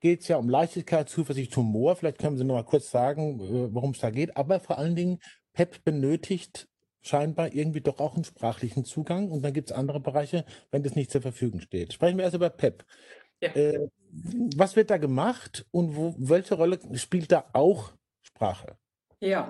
geht 0.01 0.21
es 0.21 0.29
ja 0.29 0.37
um 0.37 0.49
Leichtigkeit, 0.49 1.09
Zuversicht, 1.09 1.55
Humor. 1.57 1.95
Vielleicht 1.95 2.19
können 2.19 2.37
Sie 2.37 2.45
noch 2.45 2.55
mal 2.55 2.63
kurz 2.63 2.89
sagen, 2.89 3.39
äh, 3.41 3.73
worum 3.73 3.91
es 3.91 3.99
da 3.99 4.09
geht. 4.09 4.37
Aber 4.37 4.59
vor 4.59 4.77
allen 4.77 4.95
Dingen, 4.95 5.19
PEP 5.53 5.83
benötigt 5.83 6.68
scheinbar 7.01 7.53
irgendwie 7.53 7.81
doch 7.81 7.99
auch 7.99 8.15
einen 8.15 8.23
sprachlichen 8.23 8.85
Zugang. 8.85 9.29
Und 9.29 9.41
dann 9.41 9.53
gibt 9.53 9.71
es 9.71 9.75
andere 9.75 9.99
Bereiche, 9.99 10.45
wenn 10.71 10.83
das 10.83 10.95
nicht 10.95 11.11
zur 11.11 11.21
Verfügung 11.21 11.61
steht. 11.61 11.93
Sprechen 11.93 12.17
wir 12.17 12.25
erst 12.25 12.35
über 12.35 12.49
PEP. 12.49 12.85
Ja. 13.41 13.49
Äh, 13.55 13.89
was 14.55 14.75
wird 14.75 14.89
da 14.89 14.97
gemacht 14.97 15.65
und 15.71 15.95
wo, 15.95 16.15
welche 16.17 16.55
Rolle 16.55 16.79
spielt 16.93 17.31
da 17.31 17.45
auch 17.53 17.91
Sprache? 18.21 18.77
Ja, 19.19 19.49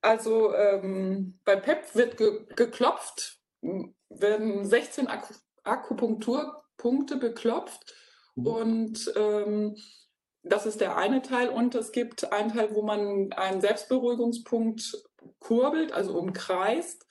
also 0.00 0.54
ähm, 0.54 1.38
bei 1.44 1.56
PEP 1.56 1.94
wird 1.94 2.16
ge 2.16 2.46
geklopft, 2.56 3.38
werden 4.08 4.64
16 4.64 5.06
Ak 5.06 5.34
Akupunkturpunkte 5.62 7.18
beklopft 7.18 7.94
Mhm. 8.40 8.46
Und 8.46 9.12
ähm, 9.16 9.76
das 10.42 10.66
ist 10.66 10.80
der 10.80 10.96
eine 10.96 11.22
Teil. 11.22 11.48
Und 11.48 11.74
es 11.74 11.92
gibt 11.92 12.32
einen 12.32 12.52
Teil, 12.52 12.74
wo 12.74 12.82
man 12.82 13.32
einen 13.32 13.60
Selbstberuhigungspunkt 13.60 15.04
kurbelt, 15.40 15.92
also 15.92 16.16
umkreist 16.16 17.06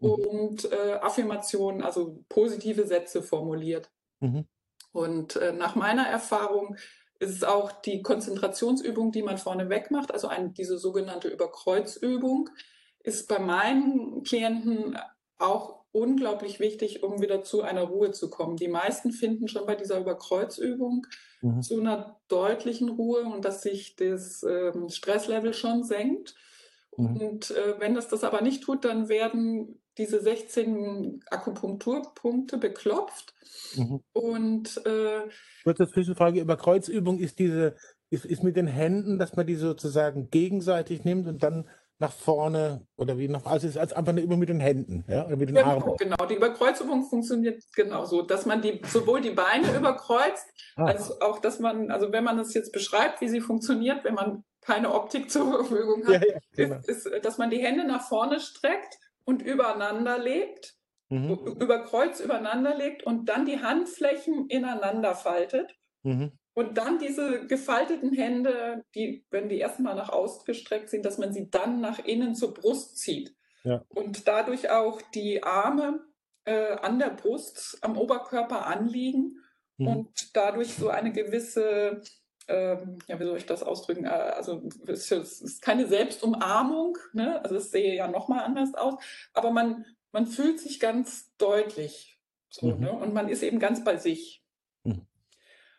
mhm. 0.00 0.10
und 0.10 0.72
äh, 0.72 0.98
Affirmationen, 1.00 1.82
also 1.82 2.24
positive 2.28 2.86
Sätze 2.86 3.22
formuliert. 3.22 3.90
Mhm. 4.20 4.46
Und 4.92 5.36
äh, 5.36 5.52
nach 5.52 5.74
meiner 5.74 6.06
Erfahrung 6.06 6.76
ist 7.18 7.30
es 7.30 7.44
auch 7.44 7.72
die 7.72 8.02
Konzentrationsübung, 8.02 9.12
die 9.12 9.22
man 9.22 9.38
vorne 9.38 9.68
weg 9.68 9.90
macht, 9.90 10.12
also 10.12 10.28
eine, 10.28 10.50
diese 10.50 10.78
sogenannte 10.78 11.28
Überkreuzübung, 11.28 12.50
ist 13.04 13.28
bei 13.28 13.38
meinen 13.38 14.22
Klienten 14.22 14.98
auch 15.38 15.82
unglaublich 15.92 16.58
wichtig, 16.58 17.02
um 17.02 17.20
wieder 17.20 17.42
zu 17.42 17.62
einer 17.62 17.82
Ruhe 17.82 18.12
zu 18.12 18.30
kommen. 18.30 18.56
Die 18.56 18.68
meisten 18.68 19.12
finden 19.12 19.46
schon 19.46 19.66
bei 19.66 19.74
dieser 19.74 20.00
Überkreuzübung 20.00 21.06
mhm. 21.42 21.62
zu 21.62 21.80
einer 21.80 22.20
deutlichen 22.28 22.88
Ruhe 22.88 23.22
und 23.24 23.44
dass 23.44 23.62
sich 23.62 23.96
das 23.96 24.42
ähm, 24.42 24.88
Stresslevel 24.88 25.52
schon 25.52 25.84
senkt. 25.84 26.34
Mhm. 26.96 27.16
Und 27.16 27.50
äh, 27.50 27.78
wenn 27.78 27.94
das 27.94 28.08
das 28.08 28.24
aber 28.24 28.40
nicht 28.42 28.62
tut, 28.62 28.84
dann 28.84 29.08
werden 29.08 29.80
diese 29.98 30.20
16 30.20 31.20
Akupunkturpunkte 31.30 32.58
beklopft. 32.58 33.34
Mhm. 33.76 34.00
Und 34.12 34.80
äh, 34.86 35.28
kurze 35.64 35.86
Zwischenfrage 35.88 36.40
über 36.40 36.56
Kreuzübung 36.56 37.18
ist 37.18 37.38
diese 37.38 37.76
ist, 38.10 38.26
ist 38.26 38.42
mit 38.42 38.56
den 38.56 38.66
Händen, 38.66 39.18
dass 39.18 39.36
man 39.36 39.46
die 39.46 39.54
sozusagen 39.54 40.28
gegenseitig 40.30 41.04
nimmt 41.04 41.26
und 41.26 41.42
dann 41.42 41.68
nach 41.98 42.12
vorne 42.12 42.86
oder 42.96 43.16
wie 43.16 43.28
noch, 43.28 43.46
also 43.46 43.66
es 43.66 43.74
ist 43.74 43.78
als 43.78 43.92
einfach 43.92 44.12
eine 44.12 44.20
Übung 44.20 44.38
mit 44.38 44.48
den 44.48 44.60
Händen, 44.60 45.04
ja, 45.08 45.24
oder 45.26 45.36
mit 45.36 45.48
den 45.48 45.54
genau, 45.54 45.68
Armen. 45.68 45.96
Genau, 45.98 46.26
die 46.26 46.34
Überkreuzübung 46.34 47.04
funktioniert 47.04 47.62
genauso, 47.74 48.22
dass 48.22 48.44
man 48.44 48.60
die 48.60 48.80
sowohl 48.86 49.20
die 49.20 49.30
Beine 49.30 49.72
überkreuzt, 49.76 50.46
ah. 50.76 50.86
als 50.86 51.20
auch, 51.20 51.38
dass 51.38 51.60
man, 51.60 51.90
also 51.90 52.12
wenn 52.12 52.24
man 52.24 52.38
es 52.38 52.54
jetzt 52.54 52.72
beschreibt, 52.72 53.20
wie 53.20 53.28
sie 53.28 53.40
funktioniert, 53.40 54.04
wenn 54.04 54.14
man 54.14 54.44
keine 54.60 54.92
Optik 54.92 55.30
zur 55.30 55.64
Verfügung 55.64 56.06
hat, 56.06 56.24
ja, 56.24 56.32
ja, 56.32 56.38
genau. 56.54 56.76
ist, 56.86 57.06
ist, 57.06 57.24
dass 57.24 57.38
man 57.38 57.50
die 57.50 57.58
Hände 57.58 57.86
nach 57.86 58.02
vorne 58.02 58.40
streckt 58.40 58.98
und 59.24 59.42
übereinander 59.42 60.18
legt, 60.18 60.74
mhm. 61.08 61.38
über 61.60 61.84
Kreuz 61.84 62.20
übereinander 62.20 62.74
legt 62.74 63.04
und 63.04 63.28
dann 63.28 63.46
die 63.46 63.60
Handflächen 63.60 64.48
ineinander 64.48 65.14
faltet. 65.14 65.76
Mhm. 66.02 66.32
Und 66.54 66.76
dann 66.76 66.98
diese 66.98 67.46
gefalteten 67.46 68.12
Hände, 68.12 68.84
die, 68.94 69.24
wenn 69.30 69.48
die 69.48 69.58
erstmal 69.58 69.94
nach 69.94 70.10
außen 70.10 70.44
gestreckt 70.44 70.90
sind, 70.90 71.06
dass 71.06 71.18
man 71.18 71.32
sie 71.32 71.50
dann 71.50 71.80
nach 71.80 71.98
innen 72.04 72.34
zur 72.34 72.52
Brust 72.52 72.98
zieht. 72.98 73.34
Ja. 73.64 73.84
Und 73.88 74.28
dadurch 74.28 74.70
auch 74.70 75.00
die 75.14 75.42
Arme 75.42 76.00
äh, 76.44 76.72
an 76.74 76.98
der 76.98 77.10
Brust, 77.10 77.78
am 77.80 77.96
Oberkörper 77.96 78.66
anliegen 78.66 79.38
mhm. 79.78 79.86
und 79.86 80.36
dadurch 80.36 80.74
so 80.74 80.88
eine 80.88 81.12
gewisse, 81.12 82.02
ähm, 82.48 82.98
ja, 83.06 83.18
wie 83.18 83.24
soll 83.24 83.36
ich 83.36 83.46
das 83.46 83.62
ausdrücken? 83.62 84.04
Äh, 84.04 84.08
also 84.08 84.68
es 84.86 85.10
ist 85.10 85.62
keine 85.62 85.86
Selbstumarmung, 85.86 86.98
ne? 87.12 87.42
also 87.42 87.56
es 87.56 87.70
sehe 87.70 87.94
ja 87.94 88.08
nochmal 88.08 88.44
anders 88.44 88.74
aus, 88.74 88.94
aber 89.32 89.52
man, 89.52 89.86
man 90.10 90.26
fühlt 90.26 90.60
sich 90.60 90.80
ganz 90.80 91.34
deutlich 91.36 92.20
so, 92.48 92.66
mhm. 92.66 92.80
ne? 92.80 92.92
und 92.92 93.14
man 93.14 93.28
ist 93.28 93.42
eben 93.42 93.58
ganz 93.58 93.84
bei 93.84 93.96
sich. 93.96 94.44
Mhm. 94.82 95.06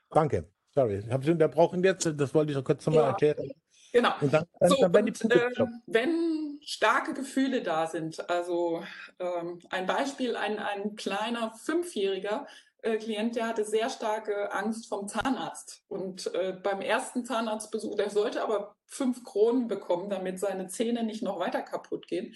Danke. 0.10 0.53
Sorry, 0.76 1.04
ich 1.06 1.12
habe 1.12 1.24
Sie 1.24 1.32
unterbrochen 1.32 1.84
jetzt, 1.84 2.12
das 2.16 2.34
wollte 2.34 2.52
ich 2.52 2.58
noch 2.58 2.64
kurz 2.64 2.86
nochmal 2.86 3.04
ja, 3.04 3.10
erklären. 3.10 3.52
Genau. 3.92 4.10
Und 4.22 4.34
dann, 4.34 4.46
dann, 4.60 4.70
so, 4.70 4.76
dann 4.88 5.06
und, 5.06 5.32
äh, 5.32 5.50
wenn 5.86 6.60
starke 6.62 7.14
Gefühle 7.14 7.62
da 7.62 7.86
sind, 7.86 8.28
also 8.30 8.84
ähm, 9.20 9.60
ein 9.70 9.86
Beispiel, 9.86 10.36
ein, 10.36 10.58
ein 10.58 10.96
kleiner 10.96 11.52
Fünfjähriger, 11.52 12.48
äh, 12.82 12.98
Klient, 12.98 13.36
der 13.36 13.48
hatte 13.48 13.66
sehr 13.66 13.90
starke 13.90 14.52
Angst 14.52 14.88
vom 14.88 15.08
Zahnarzt. 15.08 15.84
Und 15.88 16.34
äh, 16.34 16.54
beim 16.62 16.82
ersten 16.82 17.24
Zahnarztbesuch, 17.24 17.96
der 17.96 18.10
sollte 18.10 18.44
aber 18.44 18.76
fünf 18.88 19.24
Kronen 19.24 19.68
bekommen, 19.68 20.10
damit 20.10 20.40
seine 20.40 20.68
Zähne 20.68 21.04
nicht 21.04 21.24
noch 21.24 21.40
weiter 21.40 21.62
kaputt 21.62 22.08
gehen. 22.08 22.36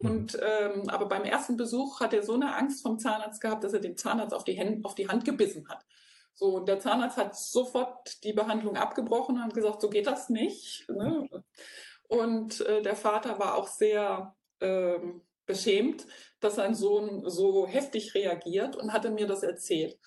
Mhm. 0.00 0.10
Und 0.10 0.38
ähm, 0.42 0.88
aber 0.88 1.06
beim 1.06 1.24
ersten 1.24 1.56
Besuch 1.56 2.00
hat 2.00 2.12
er 2.12 2.22
so 2.22 2.34
eine 2.34 2.56
Angst 2.56 2.82
vom 2.82 2.98
Zahnarzt 2.98 3.40
gehabt, 3.40 3.62
dass 3.62 3.72
er 3.72 3.80
den 3.80 3.96
Zahnarzt 3.96 4.34
auf 4.34 4.44
die, 4.44 4.54
Hände, 4.54 4.84
auf 4.84 4.94
die 4.94 5.08
Hand 5.08 5.24
gebissen 5.24 5.68
hat. 5.68 5.84
So, 6.34 6.60
der 6.60 6.80
Zahnarzt 6.80 7.16
hat 7.16 7.36
sofort 7.36 8.22
die 8.24 8.32
Behandlung 8.32 8.76
abgebrochen 8.76 9.40
und 9.42 9.54
gesagt, 9.54 9.80
so 9.80 9.88
geht 9.88 10.06
das 10.06 10.28
nicht. 10.28 10.88
Ne? 10.88 11.28
Und 12.08 12.60
äh, 12.62 12.82
der 12.82 12.96
Vater 12.96 13.38
war 13.38 13.56
auch 13.56 13.68
sehr 13.68 14.34
äh, 14.60 14.98
beschämt, 15.46 16.06
dass 16.40 16.56
sein 16.56 16.74
Sohn 16.74 17.22
so 17.28 17.66
heftig 17.66 18.14
reagiert 18.14 18.76
und 18.76 18.92
hatte 18.92 19.10
mir 19.10 19.26
das 19.26 19.42
erzählt. 19.42 19.98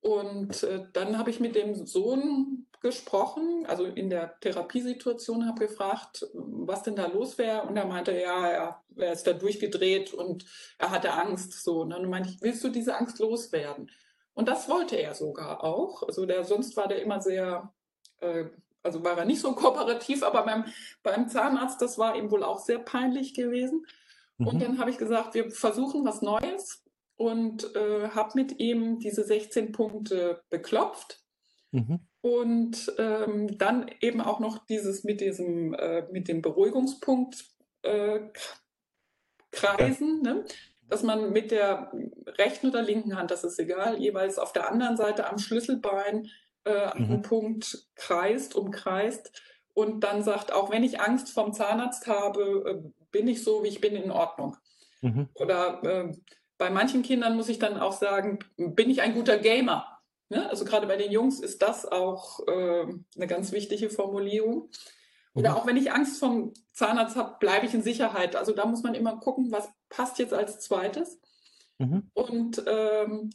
Und 0.00 0.62
äh, 0.64 0.84
dann 0.92 1.16
habe 1.16 1.30
ich 1.30 1.40
mit 1.40 1.54
dem 1.54 1.86
Sohn 1.86 2.66
gesprochen, 2.80 3.64
also 3.66 3.84
in 3.84 4.10
der 4.10 4.38
Therapiesituation, 4.40 5.46
habe 5.46 5.68
gefragt, 5.68 6.26
was 6.34 6.82
denn 6.82 6.96
da 6.96 7.06
los 7.06 7.38
wäre. 7.38 7.62
Und 7.62 7.76
er 7.76 7.86
meinte, 7.86 8.12
ja, 8.12 8.48
er, 8.48 8.82
er 8.96 9.12
ist 9.12 9.26
da 9.26 9.32
durchgedreht 9.32 10.12
und 10.12 10.44
er 10.78 10.90
hatte 10.90 11.12
Angst. 11.12 11.62
So, 11.62 11.82
und 11.82 11.90
dann 11.90 12.10
meinte 12.10 12.30
ich, 12.30 12.42
willst 12.42 12.64
du 12.64 12.68
diese 12.68 12.96
Angst 12.96 13.20
loswerden? 13.20 13.88
Und 14.34 14.48
das 14.48 14.68
wollte 14.68 14.96
er 14.96 15.14
sogar 15.14 15.62
auch. 15.62 16.02
Also 16.02 16.26
der, 16.26 16.44
sonst 16.44 16.76
war 16.76 16.88
der 16.88 17.02
immer 17.02 17.20
sehr, 17.20 17.72
äh, 18.20 18.46
also 18.82 19.04
war 19.04 19.18
er 19.18 19.24
nicht 19.24 19.40
so 19.40 19.54
kooperativ, 19.54 20.22
aber 20.22 20.44
beim, 20.44 20.64
beim 21.02 21.28
Zahnarzt, 21.28 21.80
das 21.82 21.98
war 21.98 22.16
ihm 22.16 22.30
wohl 22.30 22.42
auch 22.42 22.58
sehr 22.58 22.78
peinlich 22.78 23.34
gewesen. 23.34 23.86
Mhm. 24.38 24.46
Und 24.46 24.62
dann 24.62 24.78
habe 24.78 24.90
ich 24.90 24.98
gesagt, 24.98 25.34
wir 25.34 25.50
versuchen 25.50 26.04
was 26.04 26.22
Neues 26.22 26.82
und 27.16 27.74
äh, 27.76 28.08
habe 28.08 28.32
mit 28.34 28.58
ihm 28.58 28.98
diese 28.98 29.24
16 29.24 29.72
Punkte 29.72 30.42
beklopft. 30.50 31.20
Mhm. 31.70 32.00
Und 32.20 32.92
ähm, 32.98 33.58
dann 33.58 33.90
eben 34.00 34.20
auch 34.20 34.38
noch 34.38 34.64
dieses 34.66 35.04
mit 35.04 35.20
diesem, 35.20 35.74
äh, 35.74 36.06
mit 36.10 36.28
dem 36.28 36.40
Beruhigungspunkt 36.40 37.44
äh, 37.82 38.20
kreisen. 39.50 40.22
Ne? 40.22 40.44
Dass 40.92 41.02
man 41.02 41.32
mit 41.32 41.50
der 41.50 41.90
rechten 42.26 42.68
oder 42.68 42.82
linken 42.82 43.16
Hand, 43.16 43.30
das 43.30 43.44
ist 43.44 43.58
egal, 43.58 43.98
jeweils 43.98 44.38
auf 44.38 44.52
der 44.52 44.70
anderen 44.70 44.98
Seite 44.98 45.26
am 45.26 45.38
Schlüsselbein 45.38 46.28
äh, 46.64 46.98
mhm. 46.98 47.04
einen 47.04 47.22
Punkt 47.22 47.88
kreist, 47.94 48.54
umkreist 48.54 49.32
und 49.72 50.04
dann 50.04 50.22
sagt, 50.22 50.52
auch 50.52 50.70
wenn 50.70 50.84
ich 50.84 51.00
Angst 51.00 51.30
vom 51.30 51.54
Zahnarzt 51.54 52.06
habe, 52.08 52.82
äh, 52.84 52.90
bin 53.10 53.26
ich 53.26 53.42
so, 53.42 53.64
wie 53.64 53.68
ich 53.68 53.80
bin, 53.80 53.96
in 53.96 54.10
Ordnung. 54.10 54.58
Mhm. 55.00 55.30
Oder 55.32 55.82
äh, 55.82 56.12
bei 56.58 56.68
manchen 56.68 57.02
Kindern 57.02 57.36
muss 57.36 57.48
ich 57.48 57.58
dann 57.58 57.80
auch 57.80 57.92
sagen, 57.92 58.40
bin 58.58 58.90
ich 58.90 59.00
ein 59.00 59.14
guter 59.14 59.38
Gamer? 59.38 59.86
Ne? 60.28 60.48
Also 60.50 60.66
gerade 60.66 60.86
bei 60.86 60.96
den 60.96 61.10
Jungs 61.10 61.40
ist 61.40 61.62
das 61.62 61.90
auch 61.90 62.46
äh, 62.46 62.84
eine 63.16 63.26
ganz 63.26 63.50
wichtige 63.50 63.88
Formulierung. 63.88 64.68
Oder 65.34 65.52
mhm. 65.52 65.56
auch 65.56 65.66
wenn 65.66 65.78
ich 65.78 65.90
Angst 65.90 66.20
vom 66.20 66.52
Zahnarzt 66.72 67.16
habe, 67.16 67.36
bleibe 67.40 67.64
ich 67.64 67.72
in 67.72 67.82
Sicherheit. 67.82 68.36
Also 68.36 68.52
da 68.52 68.66
muss 68.66 68.82
man 68.82 68.94
immer 68.94 69.18
gucken, 69.18 69.50
was 69.50 69.70
passt 69.92 70.18
jetzt 70.18 70.32
als 70.32 70.58
zweites. 70.58 71.20
Mhm. 71.78 72.10
Und 72.14 72.62
ähm, 72.66 73.30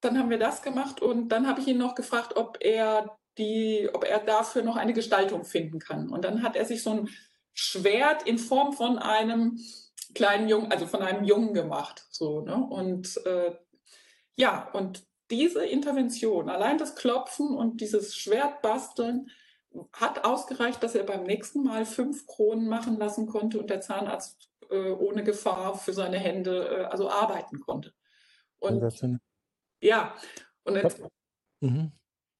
dann 0.00 0.18
haben 0.18 0.30
wir 0.30 0.38
das 0.38 0.62
gemacht 0.62 1.00
und 1.00 1.30
dann 1.30 1.46
habe 1.46 1.60
ich 1.60 1.68
ihn 1.68 1.78
noch 1.78 1.94
gefragt, 1.94 2.36
ob 2.36 2.58
er 2.60 3.18
die, 3.38 3.88
ob 3.92 4.04
er 4.04 4.18
dafür 4.18 4.62
noch 4.62 4.76
eine 4.76 4.92
Gestaltung 4.92 5.44
finden 5.44 5.78
kann. 5.78 6.10
Und 6.10 6.24
dann 6.24 6.42
hat 6.42 6.56
er 6.56 6.64
sich 6.64 6.82
so 6.82 6.90
ein 6.90 7.08
Schwert 7.54 8.26
in 8.26 8.38
Form 8.38 8.72
von 8.72 8.98
einem 8.98 9.58
kleinen 10.14 10.48
Jungen, 10.48 10.70
also 10.72 10.86
von 10.86 11.02
einem 11.02 11.24
Jungen 11.24 11.54
gemacht. 11.54 12.06
So, 12.10 12.40
ne? 12.40 12.56
Und 12.56 13.16
äh, 13.26 13.56
ja, 14.36 14.70
und 14.72 15.06
diese 15.30 15.64
Intervention, 15.64 16.48
allein 16.48 16.78
das 16.78 16.96
Klopfen 16.96 17.56
und 17.56 17.80
dieses 17.80 18.16
Schwert 18.16 18.62
basteln, 18.62 19.30
hat 19.92 20.24
ausgereicht, 20.24 20.82
dass 20.82 20.94
er 20.94 21.04
beim 21.04 21.24
nächsten 21.24 21.62
Mal 21.62 21.84
fünf 21.84 22.26
Kronen 22.26 22.68
machen 22.68 22.98
lassen 22.98 23.26
konnte 23.26 23.58
und 23.58 23.68
der 23.70 23.80
Zahnarzt 23.80 24.47
äh, 24.70 24.90
ohne 24.90 25.24
Gefahr 25.24 25.76
für 25.76 25.92
seine 25.92 26.18
Hände 26.18 26.68
äh, 26.68 26.84
also 26.84 27.10
arbeiten 27.10 27.60
konnte. 27.60 27.92
Und 28.58 28.82
ja, 29.80 30.14
und 30.64 30.74
jetzt, 30.74 31.00
mhm. 31.60 31.92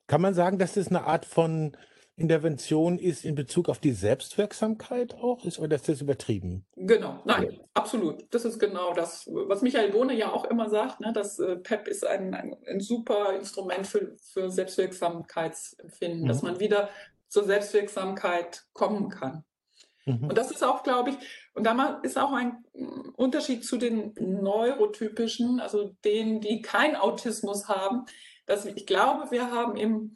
kann 0.06 0.20
man 0.20 0.34
sagen, 0.34 0.58
dass 0.58 0.74
das 0.74 0.88
eine 0.88 1.04
Art 1.04 1.24
von 1.24 1.76
Intervention 2.18 2.98
ist 2.98 3.24
in 3.24 3.36
Bezug 3.36 3.68
auf 3.68 3.78
die 3.78 3.92
Selbstwirksamkeit 3.92 5.14
auch 5.14 5.44
ist 5.44 5.60
oder 5.60 5.76
ist 5.76 5.88
das 5.88 6.00
übertrieben? 6.00 6.66
Genau, 6.74 7.22
nein, 7.24 7.60
absolut. 7.74 8.26
Das 8.34 8.44
ist 8.44 8.58
genau 8.58 8.92
das, 8.92 9.28
was 9.30 9.62
Michael 9.62 9.92
Bohne 9.92 10.14
ja 10.14 10.32
auch 10.32 10.44
immer 10.44 10.68
sagt, 10.68 11.00
ne, 11.00 11.12
dass 11.12 11.38
äh, 11.38 11.56
PEP 11.56 11.86
ist 11.86 12.04
ein, 12.04 12.34
ein, 12.34 12.56
ein, 12.66 12.80
super 12.80 13.34
Instrument 13.36 13.86
für, 13.86 14.16
für 14.32 14.50
Selbstwirksamkeitsempfinden, 14.50 16.22
mhm. 16.22 16.26
dass 16.26 16.42
man 16.42 16.58
wieder 16.58 16.90
zur 17.28 17.44
Selbstwirksamkeit 17.44 18.64
kommen 18.72 19.10
kann. 19.10 19.44
Mhm. 20.04 20.28
Und 20.28 20.38
das 20.38 20.50
ist 20.50 20.64
auch, 20.64 20.82
glaube 20.82 21.10
ich, 21.10 21.16
und 21.58 21.64
da 21.64 22.00
ist 22.02 22.16
auch 22.16 22.32
ein 22.32 22.64
Unterschied 23.16 23.64
zu 23.64 23.76
den 23.76 24.14
neurotypischen, 24.18 25.60
also 25.60 25.94
denen, 26.04 26.40
die 26.40 26.62
keinen 26.62 26.96
Autismus 26.96 27.68
haben, 27.68 28.06
dass 28.46 28.64
ich 28.64 28.86
glaube, 28.86 29.30
wir 29.30 29.50
haben 29.50 29.76
im, 29.76 30.14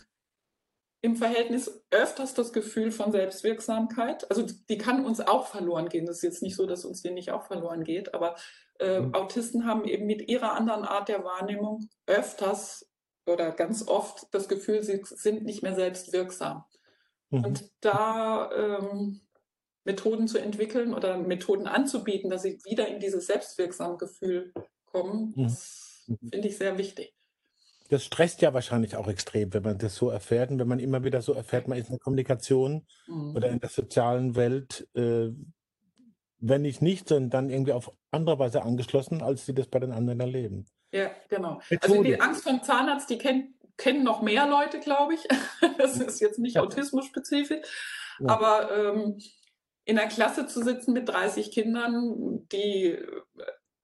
im 1.02 1.16
Verhältnis 1.16 1.84
öfters 1.90 2.32
das 2.34 2.52
Gefühl 2.52 2.92
von 2.92 3.12
Selbstwirksamkeit. 3.12 4.30
Also 4.30 4.46
die 4.68 4.78
kann 4.78 5.04
uns 5.04 5.20
auch 5.20 5.48
verloren 5.48 5.88
gehen. 5.88 6.06
Das 6.06 6.16
ist 6.16 6.22
jetzt 6.22 6.42
nicht 6.42 6.56
so, 6.56 6.64
dass 6.64 6.84
uns 6.84 7.02
die 7.02 7.10
nicht 7.10 7.32
auch 7.32 7.46
verloren 7.46 7.82
geht, 7.84 8.14
aber 8.14 8.36
äh, 8.78 9.00
mhm. 9.00 9.14
Autisten 9.14 9.66
haben 9.66 9.84
eben 9.84 10.06
mit 10.06 10.28
ihrer 10.28 10.52
anderen 10.52 10.84
Art 10.84 11.08
der 11.08 11.24
Wahrnehmung 11.24 11.88
öfters 12.06 12.88
oder 13.26 13.50
ganz 13.52 13.86
oft 13.86 14.26
das 14.32 14.48
Gefühl, 14.48 14.82
sie 14.82 15.00
sind 15.04 15.44
nicht 15.44 15.62
mehr 15.62 15.74
selbstwirksam. 15.74 16.64
Mhm. 17.30 17.44
Und 17.44 17.70
da 17.80 18.50
ähm, 18.52 19.20
Methoden 19.84 20.28
zu 20.28 20.38
entwickeln 20.38 20.94
oder 20.94 21.18
Methoden 21.18 21.66
anzubieten, 21.66 22.30
dass 22.30 22.42
sie 22.42 22.58
wieder 22.64 22.88
in 22.88 23.00
dieses 23.00 23.26
selbstwirksame 23.26 23.96
Gefühl 23.96 24.52
kommen, 24.86 25.32
mhm. 25.36 25.44
das 25.44 26.04
mhm. 26.06 26.30
finde 26.30 26.48
ich 26.48 26.56
sehr 26.56 26.78
wichtig. 26.78 27.14
Das 27.88 28.04
stresst 28.04 28.40
ja 28.40 28.54
wahrscheinlich 28.54 28.96
auch 28.96 29.08
extrem, 29.08 29.52
wenn 29.52 29.62
man 29.62 29.76
das 29.76 29.96
so 29.96 30.08
erfährt 30.08 30.50
und 30.50 30.58
wenn 30.58 30.68
man 30.68 30.78
immer 30.78 31.04
wieder 31.04 31.20
so 31.20 31.34
erfährt, 31.34 31.68
man 31.68 31.76
ist 31.76 31.88
in 31.88 31.94
der 31.94 32.00
Kommunikation 32.00 32.86
mhm. 33.06 33.36
oder 33.36 33.48
in 33.48 33.60
der 33.60 33.68
sozialen 33.68 34.34
Welt, 34.34 34.88
äh, 34.94 35.28
wenn 36.38 36.62
nicht 36.62 36.80
nicht, 36.80 37.08
sondern 37.08 37.30
dann 37.30 37.50
irgendwie 37.50 37.72
auf 37.72 37.92
andere 38.10 38.38
Weise 38.38 38.62
angeschlossen, 38.62 39.22
als 39.22 39.46
sie 39.46 39.54
das 39.54 39.66
bei 39.66 39.78
den 39.78 39.92
anderen 39.92 40.20
erleben. 40.20 40.66
Ja, 40.90 41.10
genau. 41.28 41.60
Methode. 41.70 41.92
Also 41.92 42.02
die 42.02 42.20
Angst 42.20 42.44
vom 42.44 42.62
Zahnarzt, 42.62 43.10
die 43.10 43.18
kennt 43.18 43.54
kennen 43.76 44.04
noch 44.04 44.22
mehr 44.22 44.46
Leute, 44.46 44.80
glaube 44.80 45.14
ich. 45.14 45.26
das 45.78 45.98
ist 45.98 46.20
jetzt 46.20 46.38
nicht 46.38 46.58
autismus-spezifisch. 46.58 47.66
Ja. 48.20 48.28
Aber 48.28 48.70
ähm, 48.70 49.18
in 49.84 49.96
der 49.96 50.08
Klasse 50.08 50.46
zu 50.46 50.62
sitzen 50.62 50.92
mit 50.92 51.08
30 51.08 51.50
Kindern, 51.50 52.46
die 52.52 52.98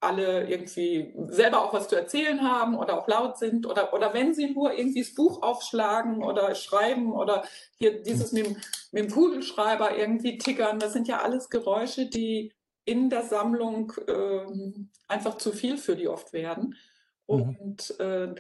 alle 0.01 0.49
irgendwie 0.49 1.13
selber 1.29 1.65
auch 1.65 1.73
was 1.73 1.89
zu 1.89 1.97
erzählen 1.97 2.43
haben 2.43 2.77
oder 2.77 2.99
auch 2.99 3.09
laut 3.09 3.37
sind 3.37 3.67
oder, 3.67 3.93
oder 3.93 4.15
wenn 4.15 4.33
sie 4.33 4.51
nur 4.51 4.73
irgendwie 4.73 5.03
das 5.03 5.15
Buch 5.15 5.43
aufschlagen 5.43 6.23
oder 6.23 6.55
schreiben 6.55 7.13
oder 7.13 7.45
hier 7.79 8.01
dieses 8.03 8.31
mit, 8.31 8.47
mit 8.93 9.05
dem 9.05 9.11
Kugelschreiber 9.11 9.97
irgendwie 9.97 10.39
tickern, 10.39 10.79
das 10.79 10.93
sind 10.93 11.09
ja 11.09 11.21
alles 11.21 11.51
Geräusche, 11.51 12.07
die 12.07 12.53
in 12.85 13.11
der 13.11 13.25
Sammlung 13.25 13.93
äh, 14.07 14.47
einfach 15.09 15.37
zu 15.37 15.53
viel 15.53 15.77
für 15.77 15.97
die 15.97 16.09
oft 16.09 16.33
werden. 16.33 16.77
Mhm. 17.27 17.57
Und, 17.59 17.95
mhm. 17.99 18.05
äh, 18.05 18.35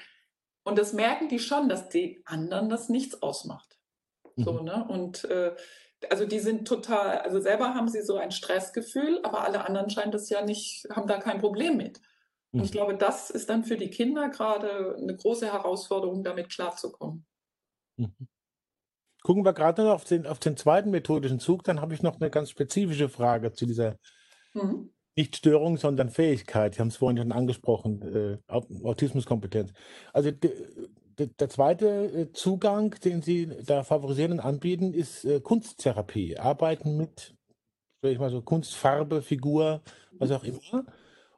und 0.62 0.78
das 0.78 0.92
merken 0.92 1.28
die 1.28 1.40
schon, 1.40 1.68
dass 1.68 1.88
die 1.88 2.22
anderen 2.24 2.68
das 2.68 2.88
nichts 2.88 3.20
ausmacht. 3.20 3.78
Mhm. 4.36 4.44
So, 4.44 4.60
ne? 4.60 4.86
Und 4.88 5.24
äh, 5.24 5.56
also 6.10 6.26
die 6.26 6.38
sind 6.38 6.66
total, 6.66 7.18
also 7.18 7.40
selber 7.40 7.74
haben 7.74 7.88
sie 7.88 8.02
so 8.02 8.16
ein 8.16 8.30
Stressgefühl, 8.30 9.20
aber 9.22 9.44
alle 9.44 9.64
anderen 9.66 9.90
scheinen 9.90 10.12
das 10.12 10.28
ja 10.30 10.44
nicht, 10.44 10.86
haben 10.90 11.08
da 11.08 11.18
kein 11.18 11.38
Problem 11.38 11.76
mit. 11.76 12.00
Und 12.52 12.62
ich 12.62 12.70
mhm. 12.70 12.72
glaube, 12.72 12.96
das 12.96 13.30
ist 13.30 13.50
dann 13.50 13.64
für 13.64 13.76
die 13.76 13.90
Kinder 13.90 14.28
gerade 14.30 14.96
eine 14.96 15.14
große 15.14 15.52
Herausforderung, 15.52 16.22
damit 16.22 16.50
klarzukommen. 16.50 17.26
Mhm. 17.96 18.28
Gucken 19.22 19.44
wir 19.44 19.52
gerade 19.52 19.82
noch 19.82 19.94
auf 19.94 20.04
den, 20.04 20.26
auf 20.26 20.38
den 20.38 20.56
zweiten 20.56 20.90
methodischen 20.90 21.40
Zug, 21.40 21.64
dann 21.64 21.80
habe 21.80 21.92
ich 21.92 22.02
noch 22.02 22.20
eine 22.20 22.30
ganz 22.30 22.50
spezifische 22.50 23.08
Frage 23.08 23.52
zu 23.52 23.66
dieser 23.66 23.96
mhm. 24.54 24.92
nicht 25.16 25.36
Störung, 25.36 25.76
sondern 25.76 26.08
Fähigkeit. 26.08 26.74
Sie 26.74 26.80
haben 26.80 26.88
es 26.88 26.96
vorhin 26.96 27.18
schon 27.18 27.32
angesprochen, 27.32 28.02
äh, 28.02 28.38
Autismuskompetenz. 28.46 29.72
Also 30.12 30.30
der 31.26 31.48
zweite 31.48 31.86
äh, 31.86 32.32
Zugang, 32.32 32.94
den 33.04 33.22
Sie 33.22 33.46
da 33.64 33.82
favorisieren 33.82 34.32
und 34.32 34.40
anbieten, 34.40 34.94
ist 34.94 35.24
äh, 35.24 35.40
Kunsttherapie. 35.40 36.38
Arbeiten 36.38 36.96
mit, 36.96 37.34
sag 38.02 38.12
ich 38.12 38.18
mal 38.18 38.30
so, 38.30 38.42
Kunstfarbe, 38.42 39.22
Figur, 39.22 39.82
was 40.12 40.30
auch 40.30 40.44
immer. 40.44 40.86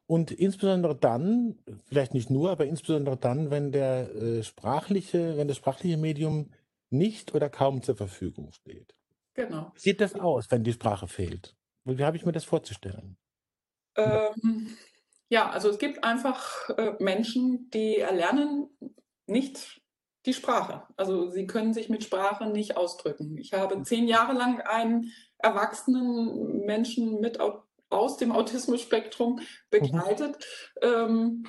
Und 0.07 0.33
insbesondere 0.33 0.97
dann, 0.97 1.59
vielleicht 1.87 2.15
nicht 2.15 2.31
nur, 2.31 2.51
aber 2.51 2.67
insbesondere 2.67 3.17
dann, 3.17 3.51
wenn 3.51 3.73
der 3.73 4.15
äh, 4.15 4.43
sprachliche, 4.43 5.37
wenn 5.37 5.49
das 5.49 5.57
sprachliche 5.57 5.97
Medium 5.97 6.51
nicht 6.91 7.35
oder 7.35 7.49
kaum 7.49 7.83
zur 7.83 7.97
Verfügung 7.97 8.53
steht. 8.53 8.95
Genau. 9.35 9.73
Sieht 9.77 10.01
das 10.01 10.15
aus, 10.15 10.51
wenn 10.51 10.65
die 10.65 10.73
Sprache 10.73 11.07
fehlt? 11.07 11.57
Wie 11.85 12.05
habe 12.05 12.17
ich 12.17 12.27
mir 12.27 12.33
das 12.33 12.45
vorzustellen? 12.45 13.17
Ähm, 13.97 14.77
ja, 15.29 15.49
also 15.49 15.71
es 15.71 15.79
gibt 15.79 16.03
einfach 16.03 16.69
äh, 16.71 16.95
Menschen, 16.99 17.71
die 17.71 17.99
erlernen 17.99 18.69
nicht 19.31 19.81
die 20.27 20.35
Sprache. 20.35 20.83
Also 20.97 21.31
sie 21.31 21.47
können 21.47 21.73
sich 21.73 21.89
mit 21.89 22.05
Sprache 22.05 22.47
nicht 22.47 22.77
ausdrücken. 22.77 23.39
Ich 23.39 23.53
habe 23.53 23.83
zehn 23.83 24.07
Jahre 24.07 24.33
lang 24.33 24.61
einen 24.61 25.13
erwachsenen 25.39 26.65
Menschen 26.67 27.21
mit 27.21 27.39
aus 27.89 28.17
dem 28.19 28.33
Autismus-Spektrum 28.33 29.41
begleitet, 29.71 30.37
mhm. 30.83 30.89
ähm, 30.89 31.47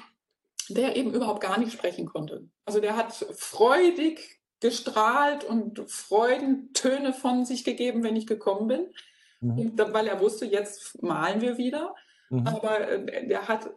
der 0.69 0.95
eben 0.95 1.13
überhaupt 1.13 1.41
gar 1.41 1.59
nicht 1.59 1.73
sprechen 1.73 2.05
konnte. 2.05 2.47
Also 2.65 2.79
der 2.79 2.95
hat 2.95 3.13
freudig 3.13 4.39
gestrahlt 4.61 5.43
und 5.43 5.81
Freudentöne 5.89 7.13
von 7.13 7.45
sich 7.45 7.63
gegeben, 7.63 8.03
wenn 8.03 8.15
ich 8.15 8.27
gekommen 8.27 8.67
bin, 8.67 8.93
mhm. 9.41 9.73
weil 9.77 10.07
er 10.07 10.21
wusste, 10.21 10.45
jetzt 10.45 11.01
malen 11.01 11.41
wir 11.41 11.57
wieder. 11.57 11.93
Mhm. 12.29 12.47
Aber 12.47 12.87
äh, 12.87 13.27
der 13.27 13.47
hat 13.47 13.69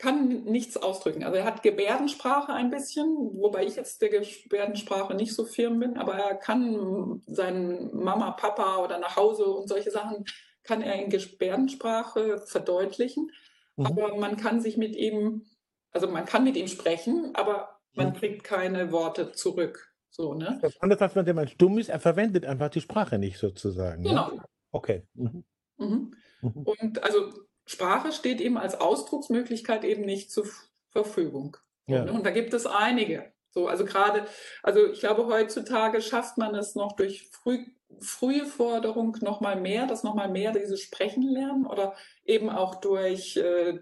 kann 0.00 0.44
nichts 0.44 0.78
ausdrücken. 0.78 1.24
Also 1.24 1.36
er 1.36 1.44
hat 1.44 1.62
Gebärdensprache 1.62 2.54
ein 2.54 2.70
bisschen, 2.70 3.06
wobei 3.34 3.64
ich 3.64 3.76
jetzt 3.76 4.00
der 4.00 4.08
Gebärdensprache 4.08 5.14
nicht 5.14 5.34
so 5.34 5.44
firm 5.44 5.78
bin, 5.78 5.98
aber 5.98 6.14
er 6.14 6.34
kann 6.36 7.22
seinen 7.26 7.94
Mama, 7.94 8.30
Papa 8.30 8.78
oder 8.78 8.98
nach 8.98 9.16
Hause 9.16 9.44
und 9.44 9.68
solche 9.68 9.90
Sachen 9.90 10.24
kann 10.64 10.80
er 10.80 10.94
in 10.94 11.10
Gebärdensprache 11.10 12.38
verdeutlichen. 12.38 13.30
Mhm. 13.76 13.86
Aber 13.86 14.16
man 14.16 14.38
kann 14.38 14.62
sich 14.62 14.78
mit 14.78 14.96
ihm, 14.96 15.44
also 15.90 16.08
man 16.08 16.24
kann 16.24 16.44
mit 16.44 16.56
ihm 16.56 16.68
sprechen, 16.68 17.32
aber 17.34 17.78
man 17.92 18.08
mhm. 18.08 18.14
kriegt 18.14 18.42
keine 18.42 18.92
Worte 18.92 19.32
zurück. 19.32 19.92
So, 20.08 20.32
ne? 20.32 20.58
Das 20.62 20.80
andere, 20.80 21.04
als 21.04 21.14
wenn 21.14 21.26
jemand 21.26 21.50
stumm 21.50 21.76
ist, 21.76 21.90
er 21.90 22.00
verwendet 22.00 22.46
einfach 22.46 22.70
die 22.70 22.80
Sprache 22.80 23.18
nicht 23.18 23.36
sozusagen. 23.36 24.02
Genau. 24.02 24.32
Ja? 24.32 24.44
Okay. 24.72 25.02
Mhm. 25.12 25.44
mhm. 25.76 26.14
mhm. 26.40 26.62
Und 26.62 27.04
also 27.04 27.30
Sprache 27.70 28.10
steht 28.10 28.40
eben 28.40 28.58
als 28.58 28.80
Ausdrucksmöglichkeit 28.80 29.84
eben 29.84 30.02
nicht 30.02 30.32
zur 30.32 30.44
Verfügung. 30.88 31.56
Ja. 31.86 32.02
Und 32.10 32.26
da 32.26 32.32
gibt 32.32 32.52
es 32.52 32.66
einige. 32.66 33.32
So, 33.50 33.68
also 33.68 33.84
gerade, 33.84 34.26
also 34.64 34.90
ich 34.90 34.98
glaube, 34.98 35.26
heutzutage 35.26 36.02
schafft 36.02 36.36
man 36.36 36.56
es 36.56 36.74
noch 36.74 36.96
durch 36.96 37.28
früh, 37.30 37.64
frühe 38.00 38.44
Forderung 38.44 39.16
noch 39.20 39.40
mal 39.40 39.54
mehr, 39.54 39.86
dass 39.86 40.02
noch 40.02 40.14
mal 40.14 40.28
mehr 40.28 40.50
dieses 40.50 40.80
Sprechen 40.80 41.22
lernen 41.22 41.64
oder 41.64 41.94
eben 42.24 42.50
auch 42.50 42.74
durch, 42.80 43.36
äh, 43.36 43.78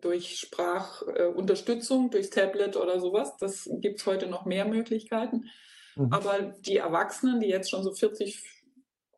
durch 0.00 0.40
Sprachunterstützung, 0.40 2.06
äh, 2.06 2.10
durch 2.10 2.30
Tablet 2.30 2.76
oder 2.76 2.98
sowas. 2.98 3.36
Das 3.38 3.70
gibt 3.74 4.00
es 4.00 4.06
heute 4.06 4.26
noch 4.26 4.46
mehr 4.46 4.64
Möglichkeiten. 4.64 5.48
Mhm. 5.94 6.12
Aber 6.12 6.54
die 6.58 6.78
Erwachsenen, 6.78 7.38
die 7.38 7.48
jetzt 7.48 7.70
schon 7.70 7.84
so 7.84 7.92
40, 7.92 8.42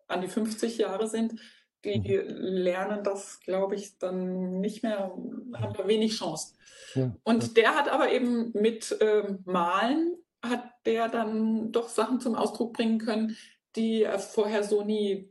an 0.09 0.20
die 0.20 0.29
50 0.29 0.77
Jahre 0.77 1.09
sind, 1.09 1.40
die 1.84 2.18
mhm. 2.18 2.24
lernen 2.28 3.04
das, 3.04 3.40
glaube 3.40 3.74
ich, 3.74 3.98
dann 3.98 4.60
nicht 4.60 4.82
mehr, 4.82 5.12
haben 5.54 5.74
da 5.74 5.86
wenig 5.86 6.16
Chance. 6.16 6.54
Ja, 6.94 7.14
und 7.22 7.42
ja. 7.42 7.48
der 7.54 7.74
hat 7.76 7.88
aber 7.88 8.10
eben 8.10 8.52
mit 8.52 8.96
ähm, 9.00 9.40
Malen, 9.44 10.16
hat 10.42 10.64
der 10.86 11.08
dann 11.08 11.72
doch 11.72 11.88
Sachen 11.88 12.20
zum 12.20 12.34
Ausdruck 12.34 12.72
bringen 12.72 12.98
können, 12.98 13.36
die 13.76 14.02
er 14.02 14.18
vorher 14.18 14.64
so 14.64 14.82
nie 14.82 15.30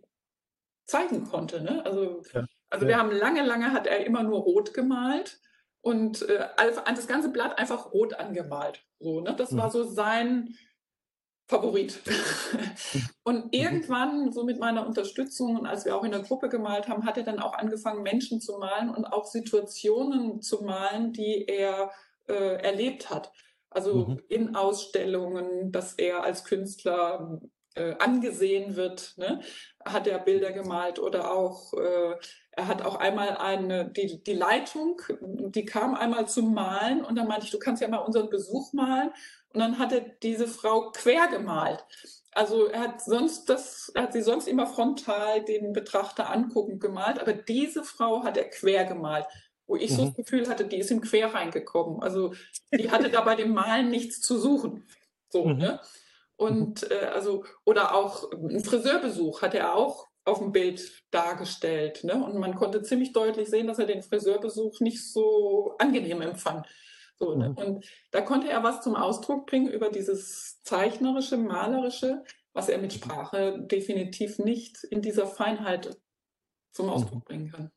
zeigen 0.86 1.26
konnte. 1.26 1.62
Ne? 1.62 1.86
Also, 1.86 2.22
ja, 2.34 2.46
also 2.70 2.88
wir 2.88 2.98
haben 2.98 3.12
lange, 3.12 3.44
lange 3.46 3.72
hat 3.72 3.88
er 3.88 4.06
immer 4.06 4.24
nur 4.24 4.40
rot 4.40 4.74
gemalt 4.74 5.40
und 5.82 6.22
äh, 6.24 6.46
das 6.86 7.08
ganze 7.08 7.30
Blatt 7.30 7.58
einfach 7.58 7.92
rot 7.94 8.14
angemalt. 8.14 8.84
So, 9.00 9.22
ne? 9.22 9.36
Das 9.36 9.56
war 9.56 9.68
mhm. 9.68 9.72
so 9.72 9.84
sein 9.84 10.56
Favorit. 11.48 12.02
und 13.24 13.46
mhm. 13.46 13.50
irgendwann, 13.52 14.32
so 14.32 14.44
mit 14.44 14.60
meiner 14.60 14.86
Unterstützung 14.86 15.58
und 15.58 15.66
als 15.66 15.86
wir 15.86 15.96
auch 15.96 16.04
in 16.04 16.12
der 16.12 16.22
Gruppe 16.22 16.50
gemalt 16.50 16.88
haben, 16.88 17.06
hat 17.06 17.18
er 17.18 17.24
dann 17.24 17.40
auch 17.40 17.54
angefangen, 17.54 18.04
Menschen 18.04 18.42
zu 18.42 18.58
malen 18.58 18.90
und 18.90 19.06
auch 19.06 19.26
Situationen 19.26 20.42
zu 20.42 20.64
malen, 20.64 21.14
die 21.14 21.46
er 21.48 21.92
äh, 22.28 22.62
erlebt 22.62 23.10
hat. 23.10 23.32
Also 23.70 24.08
mhm. 24.08 24.22
in 24.28 24.56
Ausstellungen, 24.56 25.72
dass 25.72 25.94
er 25.94 26.24
als 26.24 26.44
Künstler 26.44 27.40
äh, 27.76 27.96
angesehen 28.00 28.76
wird, 28.76 29.14
ne? 29.18 29.42
Hat 29.92 30.08
er 30.08 30.20
Bilder 30.20 30.52
gemalt 30.52 31.00
oder 31.00 31.32
auch, 31.32 31.74
äh, 31.74 32.16
er 32.52 32.68
hat 32.68 32.82
auch 32.82 32.96
einmal 32.96 33.38
eine, 33.38 33.90
die, 33.90 34.24
die 34.24 34.34
Leitung, 34.34 35.02
die 35.22 35.66
kam 35.66 35.96
einmal 35.96 36.28
zum 36.28 36.54
Malen 36.54 37.04
und 37.04 37.16
dann 37.16 37.28
meinte 37.28 37.46
ich, 37.46 37.52
du 37.52 37.60
kannst 37.60 37.82
ja 37.82 37.88
mal 37.88 37.98
unseren 37.98 38.30
Besuch 38.30 38.74
malen 38.74 39.12
und 39.54 39.60
dann 39.60 39.80
hat 39.80 39.92
er 39.92 40.02
diese 40.02 40.48
Frau 40.48 40.92
quer 40.92 41.28
gemalt. 41.28 41.84
Also 42.32 42.68
er 42.68 42.82
hat 42.82 43.02
sonst 43.02 43.50
das, 43.50 43.92
er 43.96 44.04
hat 44.04 44.14
sie 44.14 44.22
sonst 44.22 44.48
immer 44.48 44.68
frontal 44.68 45.44
den 45.44 45.74
Betrachter 45.74 46.30
anguckend 46.30 46.80
gemalt, 46.82 47.20
aber 47.20 47.34
diese 47.34 47.84
Frau 47.84 48.24
hat 48.24 48.38
er 48.38 48.50
quer 48.50 48.86
gemalt, 48.86 49.26
wo 49.66 49.76
ich 49.76 49.92
mhm. 49.92 49.96
so 49.96 50.06
das 50.06 50.16
Gefühl 50.16 50.48
hatte, 50.48 50.66
die 50.66 50.78
ist 50.78 50.92
ihm 50.92 51.02
quer 51.02 51.34
reingekommen. 51.34 52.02
Also 52.02 52.34
die 52.72 52.92
hatte 52.92 53.10
da 53.10 53.22
bei 53.22 53.36
dem 53.36 53.54
Malen 53.54 53.90
nichts 53.90 54.22
zu 54.22 54.38
suchen. 54.38 54.86
So, 55.30 55.46
mhm. 55.46 55.58
ne? 55.58 55.80
Und 56.38 56.84
mhm. 56.84 56.88
äh, 56.92 57.06
also, 57.06 57.44
oder 57.66 57.94
auch 57.96 58.32
ein 58.32 58.64
Friseurbesuch 58.64 59.42
hat 59.42 59.54
er 59.54 59.76
auch 59.76 60.08
auf 60.24 60.40
dem 60.40 60.52
Bild 60.52 61.04
dargestellt. 61.12 62.04
Ne? 62.04 62.14
Und 62.14 62.38
man 62.38 62.56
konnte 62.56 62.84
ziemlich 62.84 63.14
deutlich 63.14 63.50
sehen, 63.50 63.68
dass 63.68 63.80
er 63.80 63.86
den 63.86 64.04
Friseurbesuch 64.04 64.80
nicht 64.82 65.12
so 65.12 65.76
angenehm 65.80 66.22
empfand. 66.22 66.68
So, 67.18 67.36
ne? 67.36 67.50
mhm. 67.50 67.58
Und 67.58 67.86
da 68.12 68.22
konnte 68.22 68.50
er 68.50 68.64
was 68.64 68.82
zum 68.82 68.96
Ausdruck 68.96 69.48
bringen 69.48 69.72
über 69.72 69.90
dieses 69.90 70.62
zeichnerische, 70.64 71.38
malerische, 71.38 72.24
was 72.54 72.70
er 72.70 72.78
mit 72.78 72.94
mhm. 72.94 72.98
Sprache 72.98 73.60
definitiv 73.62 74.38
nicht 74.38 74.84
in 74.84 75.02
dieser 75.02 75.28
Feinheit 75.28 75.98
zum 76.72 76.90
Ausdruck 76.90 77.26
bringen 77.26 77.52
kann. 77.52 77.72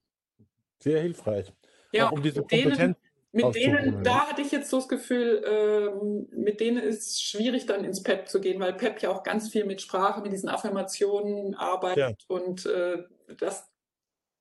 Sehr 0.80 1.00
hilfreich. 1.00 1.52
Ja, 1.92 2.08
Auch 2.08 2.12
um 2.12 2.22
diese 2.22 2.40
Kompetenz 2.40 2.96
mit 3.32 3.54
denen, 3.54 4.02
da 4.02 4.28
hatte 4.28 4.42
ich 4.42 4.50
jetzt 4.50 4.70
so 4.70 4.78
das 4.78 4.88
Gefühl, 4.88 5.44
ähm, 5.46 6.28
mit 6.32 6.60
denen 6.60 6.82
ist 6.82 7.10
es 7.10 7.22
schwierig, 7.22 7.66
dann 7.66 7.84
ins 7.84 8.02
PEP 8.02 8.28
zu 8.28 8.40
gehen, 8.40 8.60
weil 8.60 8.72
PEP 8.72 9.02
ja 9.02 9.10
auch 9.10 9.22
ganz 9.22 9.50
viel 9.50 9.64
mit 9.64 9.80
Sprache, 9.80 10.20
mit 10.20 10.32
diesen 10.32 10.48
Affirmationen 10.48 11.54
arbeitet 11.54 12.24
ja. 12.28 12.36
und 12.36 12.66
äh, 12.66 13.04
das 13.38 13.70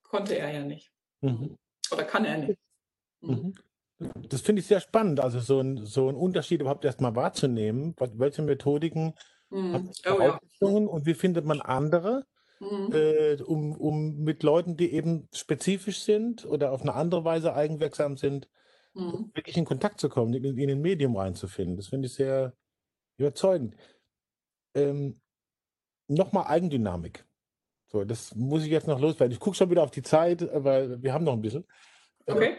konnte 0.02 0.38
er 0.38 0.52
ja 0.52 0.64
nicht. 0.64 0.92
Mhm. 1.22 1.56
Oder 1.92 2.04
kann 2.04 2.26
er 2.26 2.38
nicht. 2.38 2.60
Mhm. 3.22 3.54
Das 4.00 4.42
finde 4.42 4.62
ich 4.62 4.68
sehr 4.68 4.80
spannend, 4.80 5.20
also 5.20 5.40
so 5.40 5.60
ein, 5.60 5.86
so 5.86 6.10
ein 6.10 6.16
Unterschied 6.16 6.62
überhaupt 6.62 6.86
erstmal 6.86 7.16
wahrzunehmen. 7.16 7.96
welche 8.14 8.42
Methodiken 8.42 9.14
mhm. 9.50 9.92
oh, 10.10 10.20
ja. 10.20 10.40
und 10.62 11.06
wie 11.06 11.14
findet 11.14 11.46
man 11.46 11.62
andere, 11.62 12.26
mhm. 12.60 12.92
äh, 12.94 13.42
um, 13.44 13.76
um 13.76 14.20
mit 14.20 14.42
Leuten, 14.42 14.78
die 14.78 14.94
eben 14.94 15.28
spezifisch 15.34 16.00
sind 16.00 16.46
oder 16.46 16.72
auf 16.72 16.82
eine 16.82 16.96
andere 16.96 17.24
Weise 17.24 17.54
eigenwirksam 17.54 18.18
sind, 18.18 18.48
mhm. 19.00 19.32
wirklich 19.34 19.58
in 19.58 19.66
Kontakt 19.66 20.00
zu 20.00 20.10
kommen, 20.10 20.34
in, 20.34 20.58
in 20.58 20.70
ein 20.70 20.82
Medium 20.82 21.16
reinzufinden. 21.16 21.78
Das 21.78 21.88
finde 21.88 22.08
ich 22.08 22.14
sehr 22.14 22.54
überzeugend. 23.18 23.76
Ähm, 24.76 25.20
Nochmal 26.12 26.48
Eigendynamik. 26.48 27.24
So, 27.86 28.04
das 28.04 28.34
muss 28.36 28.64
ich 28.64 28.70
jetzt 28.70 28.88
noch 28.88 29.00
loswerden. 29.00 29.32
Ich 29.32 29.40
gucke 29.40 29.56
schon 29.56 29.70
wieder 29.70 29.84
auf 29.84 29.92
die 29.92 30.02
Zeit, 30.02 30.48
aber 30.50 31.02
wir 31.02 31.14
haben 31.14 31.24
noch 31.24 31.34
ein 31.34 31.42
bisschen. 31.42 31.66
Okay. 32.26 32.56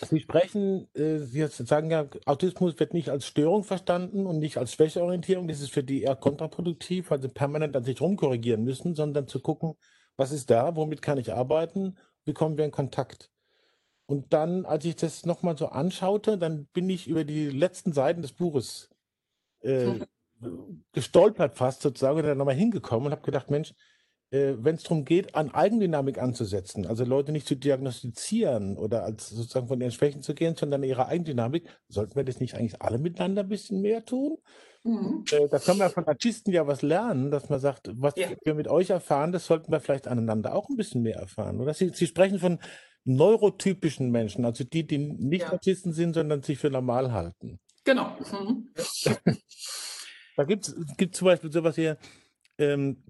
Sie 0.00 0.20
sprechen, 0.20 0.88
äh, 0.94 1.18
Sie 1.18 1.46
sagen 1.46 1.90
ja, 1.90 2.08
Autismus 2.26 2.78
wird 2.78 2.94
nicht 2.94 3.10
als 3.10 3.26
Störung 3.26 3.64
verstanden 3.64 4.26
und 4.26 4.38
nicht 4.38 4.56
als 4.56 4.72
Schwächeorientierung. 4.72 5.46
Das 5.46 5.60
ist 5.60 5.72
für 5.72 5.84
die 5.84 6.02
eher 6.02 6.16
kontraproduktiv, 6.16 7.10
weil 7.10 7.22
sie 7.22 7.28
permanent 7.28 7.76
an 7.76 7.84
sich 7.84 8.00
rumkorrigieren 8.00 8.64
müssen, 8.64 8.94
sondern 8.94 9.28
zu 9.28 9.40
gucken, 9.40 9.74
was 10.16 10.32
ist 10.32 10.50
da, 10.50 10.74
womit 10.74 11.00
kann 11.00 11.18
ich 11.18 11.32
arbeiten, 11.32 11.96
wie 12.24 12.32
kommen 12.32 12.56
wir 12.56 12.64
in 12.64 12.70
Kontakt. 12.70 13.30
Und 14.06 14.32
dann, 14.32 14.66
als 14.66 14.84
ich 14.84 14.96
das 14.96 15.24
nochmal 15.24 15.56
so 15.56 15.68
anschaute, 15.68 16.36
dann 16.36 16.66
bin 16.66 16.90
ich 16.90 17.08
über 17.08 17.24
die 17.24 17.48
letzten 17.48 17.92
Seiten 17.92 18.22
des 18.22 18.32
Buches 18.32 18.90
äh, 19.60 20.00
gestolpert 20.92 21.54
fast 21.54 21.82
sozusagen, 21.82 22.18
oder 22.18 22.34
nochmal 22.34 22.54
hingekommen 22.54 23.06
und 23.06 23.12
habe 23.12 23.22
gedacht, 23.22 23.50
Mensch, 23.50 23.72
äh, 24.30 24.54
wenn 24.58 24.74
es 24.74 24.82
darum 24.82 25.04
geht, 25.04 25.34
an 25.34 25.54
Eigendynamik 25.54 26.18
anzusetzen, 26.18 26.86
also 26.86 27.04
Leute 27.04 27.32
nicht 27.32 27.46
zu 27.46 27.54
diagnostizieren 27.54 28.76
oder 28.76 29.04
als 29.04 29.30
sozusagen 29.30 29.68
von 29.68 29.80
ihren 29.80 29.92
Schwächen 29.92 30.22
zu 30.22 30.34
gehen, 30.34 30.54
sondern 30.56 30.82
ihre 30.82 31.06
Eigendynamik, 31.06 31.68
sollten 31.88 32.16
wir 32.16 32.24
das 32.24 32.40
nicht 32.40 32.54
eigentlich 32.54 32.82
alle 32.82 32.98
miteinander 32.98 33.42
ein 33.42 33.48
bisschen 33.48 33.80
mehr 33.80 34.04
tun? 34.04 34.36
Mhm. 34.82 35.24
Äh, 35.30 35.48
da 35.48 35.58
können 35.58 35.78
wir 35.78 35.88
von 35.88 36.06
Artisten 36.06 36.52
ja 36.52 36.66
was 36.66 36.82
lernen, 36.82 37.30
dass 37.30 37.48
man 37.48 37.60
sagt, 37.60 37.90
was 37.94 38.14
ja. 38.16 38.28
wir 38.44 38.54
mit 38.54 38.68
euch 38.68 38.90
erfahren, 38.90 39.32
das 39.32 39.46
sollten 39.46 39.72
wir 39.72 39.80
vielleicht 39.80 40.08
aneinander 40.08 40.54
auch 40.54 40.68
ein 40.68 40.76
bisschen 40.76 41.02
mehr 41.02 41.16
erfahren. 41.16 41.60
Oder 41.60 41.72
Sie, 41.72 41.90
Sie 41.90 42.06
sprechen 42.06 42.38
von 42.38 42.58
neurotypischen 43.04 44.10
Menschen, 44.10 44.44
also 44.44 44.64
die, 44.64 44.86
die 44.86 44.98
nicht 44.98 45.42
ja. 45.42 45.52
Autisten 45.52 45.92
sind, 45.92 46.14
sondern 46.14 46.42
sich 46.42 46.58
für 46.58 46.70
normal 46.70 47.12
halten. 47.12 47.58
Genau. 47.84 48.16
Mhm. 48.32 48.70
da 50.36 50.44
gibt 50.44 50.66
es 50.66 51.10
zum 51.12 51.26
Beispiel 51.26 51.52
sowas 51.52 51.74
hier, 51.74 51.98
ähm, 52.58 53.02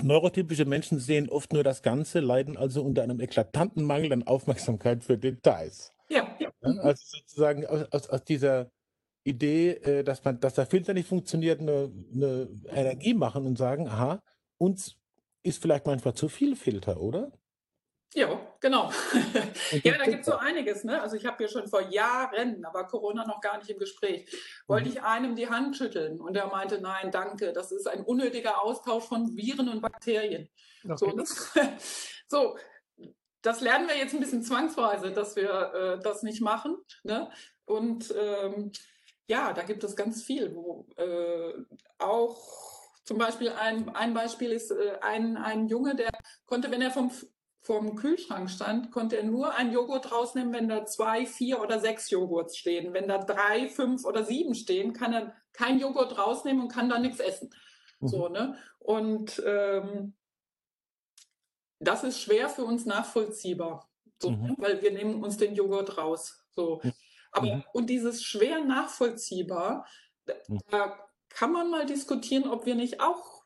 Neurotypische 0.00 0.64
Menschen 0.64 0.98
sehen 0.98 1.28
oft 1.28 1.52
nur 1.52 1.62
das 1.62 1.82
Ganze, 1.82 2.20
leiden 2.20 2.56
also 2.56 2.82
unter 2.82 3.02
einem 3.02 3.20
eklatanten 3.20 3.84
Mangel 3.84 4.12
an 4.12 4.22
Aufmerksamkeit 4.22 5.04
für 5.04 5.18
Details. 5.18 5.92
Ja. 6.08 6.34
ja. 6.38 6.50
Also 6.62 7.18
sozusagen 7.18 7.66
aus, 7.66 7.82
aus, 7.92 8.08
aus 8.08 8.24
dieser 8.24 8.70
Idee, 9.24 9.72
äh, 9.72 10.02
dass 10.02 10.24
man, 10.24 10.40
dass 10.40 10.54
der 10.54 10.66
Filter 10.66 10.94
nicht 10.94 11.08
funktioniert, 11.08 11.60
eine, 11.60 11.92
eine 12.14 12.48
Energie 12.68 13.14
machen 13.14 13.46
und 13.46 13.58
sagen, 13.58 13.86
aha, 13.86 14.22
uns 14.58 14.96
ist 15.42 15.60
vielleicht 15.60 15.86
manchmal 15.86 16.14
zu 16.14 16.28
viel 16.28 16.56
Filter, 16.56 17.00
oder? 17.00 17.30
Ja, 18.14 18.38
genau. 18.60 18.90
ja, 19.82 19.96
da 19.96 20.04
gibt 20.04 20.20
es 20.20 20.26
so 20.26 20.34
einiges. 20.34 20.84
Ne? 20.84 21.00
Also 21.00 21.16
ich 21.16 21.24
habe 21.24 21.42
ja 21.42 21.48
schon 21.48 21.66
vor 21.68 21.80
Jahren, 21.80 22.60
da 22.60 22.72
war 22.74 22.86
Corona 22.86 23.26
noch 23.26 23.40
gar 23.40 23.58
nicht 23.58 23.70
im 23.70 23.78
Gespräch, 23.78 24.30
wollte 24.66 24.88
mhm. 24.88 24.96
ich 24.96 25.02
einem 25.02 25.34
die 25.34 25.48
Hand 25.48 25.76
schütteln 25.76 26.20
und 26.20 26.36
er 26.36 26.48
meinte, 26.48 26.80
nein, 26.80 27.10
danke, 27.10 27.52
das 27.52 27.72
ist 27.72 27.88
ein 27.88 28.02
unnötiger 28.02 28.62
Austausch 28.62 29.04
von 29.04 29.34
Viren 29.34 29.68
und 29.70 29.80
Bakterien. 29.80 30.48
Okay. 30.84 30.96
So, 30.96 31.06
das, 31.12 31.52
so, 32.28 32.56
das 33.40 33.60
lernen 33.62 33.88
wir 33.88 33.96
jetzt 33.96 34.12
ein 34.12 34.20
bisschen 34.20 34.42
zwangsweise, 34.42 35.12
dass 35.12 35.34
wir 35.34 35.72
äh, 35.74 36.02
das 36.02 36.22
nicht 36.22 36.42
machen. 36.42 36.76
Ne? 37.04 37.30
Und 37.64 38.14
ähm, 38.16 38.72
ja, 39.26 39.54
da 39.54 39.62
gibt 39.62 39.84
es 39.84 39.96
ganz 39.96 40.22
viel, 40.22 40.54
wo 40.54 40.86
äh, 40.96 41.54
auch 41.98 42.38
zum 43.04 43.16
Beispiel 43.16 43.50
ein, 43.50 43.88
ein 43.94 44.12
Beispiel 44.12 44.52
ist 44.52 44.70
äh, 44.70 44.98
ein, 45.00 45.38
ein 45.38 45.68
Junge, 45.68 45.96
der 45.96 46.10
konnte, 46.44 46.70
wenn 46.70 46.82
er 46.82 46.90
vom 46.90 47.10
vorm 47.62 47.94
Kühlschrank 47.94 48.50
stand, 48.50 48.90
konnte 48.90 49.16
er 49.16 49.22
nur 49.22 49.54
einen 49.54 49.72
Joghurt 49.72 50.10
rausnehmen, 50.10 50.52
wenn 50.52 50.68
da 50.68 50.84
zwei, 50.84 51.26
vier 51.26 51.60
oder 51.60 51.78
sechs 51.78 52.10
Joghurts 52.10 52.56
stehen. 52.56 52.92
Wenn 52.92 53.06
da 53.06 53.18
drei, 53.18 53.68
fünf 53.68 54.04
oder 54.04 54.24
sieben 54.24 54.54
stehen, 54.54 54.92
kann 54.92 55.12
er 55.12 55.34
kein 55.52 55.78
Joghurt 55.78 56.18
rausnehmen 56.18 56.62
und 56.62 56.72
kann 56.72 56.88
da 56.88 56.98
nichts 56.98 57.20
essen. 57.20 57.50
Mhm. 58.00 58.08
So, 58.08 58.28
ne? 58.28 58.56
Und 58.80 59.40
ähm, 59.46 60.14
das 61.78 62.02
ist 62.02 62.20
schwer 62.20 62.48
für 62.48 62.64
uns 62.64 62.84
nachvollziehbar, 62.84 63.88
so, 64.20 64.30
mhm. 64.30 64.42
Ne? 64.42 64.54
weil 64.58 64.82
wir 64.82 64.92
nehmen 64.92 65.22
uns 65.22 65.36
den 65.36 65.54
Joghurt 65.54 65.98
raus. 65.98 66.44
So. 66.50 66.80
Aber 67.30 67.56
mhm. 67.56 67.64
und 67.72 67.90
dieses 67.90 68.24
schwer 68.24 68.64
nachvollziehbar, 68.64 69.86
mhm. 70.48 70.58
da 70.68 70.98
kann 71.28 71.52
man 71.52 71.70
mal 71.70 71.86
diskutieren, 71.86 72.48
ob 72.48 72.66
wir 72.66 72.74
nicht 72.74 73.00
auch 73.00 73.41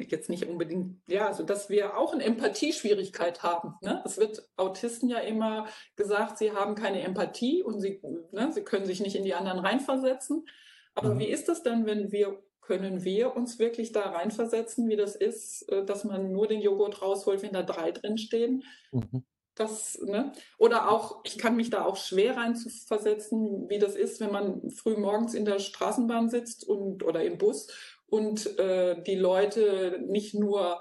jetzt 0.00 0.28
nicht 0.30 0.46
unbedingt, 0.46 1.00
ja, 1.06 1.26
also 1.26 1.42
dass 1.42 1.68
wir 1.68 1.96
auch 1.96 2.12
eine 2.12 2.24
Empathieschwierigkeit 2.24 3.42
haben. 3.42 3.74
Ne? 3.82 4.02
Es 4.04 4.18
wird 4.18 4.48
Autisten 4.56 5.08
ja 5.08 5.18
immer 5.18 5.66
gesagt, 5.96 6.38
sie 6.38 6.52
haben 6.52 6.74
keine 6.74 7.02
Empathie 7.02 7.62
und 7.62 7.80
sie, 7.80 8.00
ne, 8.32 8.50
sie 8.52 8.62
können 8.62 8.86
sich 8.86 9.00
nicht 9.00 9.16
in 9.16 9.24
die 9.24 9.34
anderen 9.34 9.58
reinversetzen. 9.58 10.46
Aber 10.94 11.14
mhm. 11.14 11.18
wie 11.20 11.28
ist 11.28 11.48
das 11.48 11.62
denn, 11.62 11.86
wenn 11.86 12.10
wir, 12.12 12.42
können 12.60 13.04
wir 13.04 13.36
uns 13.36 13.58
wirklich 13.58 13.92
da 13.92 14.10
reinversetzen, 14.10 14.88
wie 14.88 14.96
das 14.96 15.14
ist, 15.14 15.70
äh, 15.70 15.84
dass 15.84 16.04
man 16.04 16.32
nur 16.32 16.48
den 16.48 16.60
Joghurt 16.60 17.02
rausholt, 17.02 17.42
wenn 17.42 17.52
da 17.52 17.62
drei 17.62 17.92
drin 17.92 18.18
stehen? 18.18 18.64
Mhm. 18.92 19.24
Das, 19.56 19.98
ne? 20.02 20.32
Oder 20.58 20.90
auch, 20.90 21.20
ich 21.24 21.38
kann 21.38 21.56
mich 21.56 21.70
da 21.70 21.86
auch 21.86 21.96
schwer 21.96 22.36
reinzuversetzen, 22.36 23.70
wie 23.70 23.78
das 23.78 23.96
ist, 23.96 24.20
wenn 24.20 24.30
man 24.30 24.70
früh 24.70 24.98
morgens 24.98 25.32
in 25.32 25.46
der 25.46 25.60
Straßenbahn 25.60 26.28
sitzt 26.28 26.68
und 26.68 27.02
oder 27.02 27.24
im 27.24 27.38
Bus 27.38 27.68
und 28.08 28.58
äh, 28.58 29.02
die 29.02 29.16
Leute 29.16 30.02
nicht 30.06 30.34
nur 30.34 30.80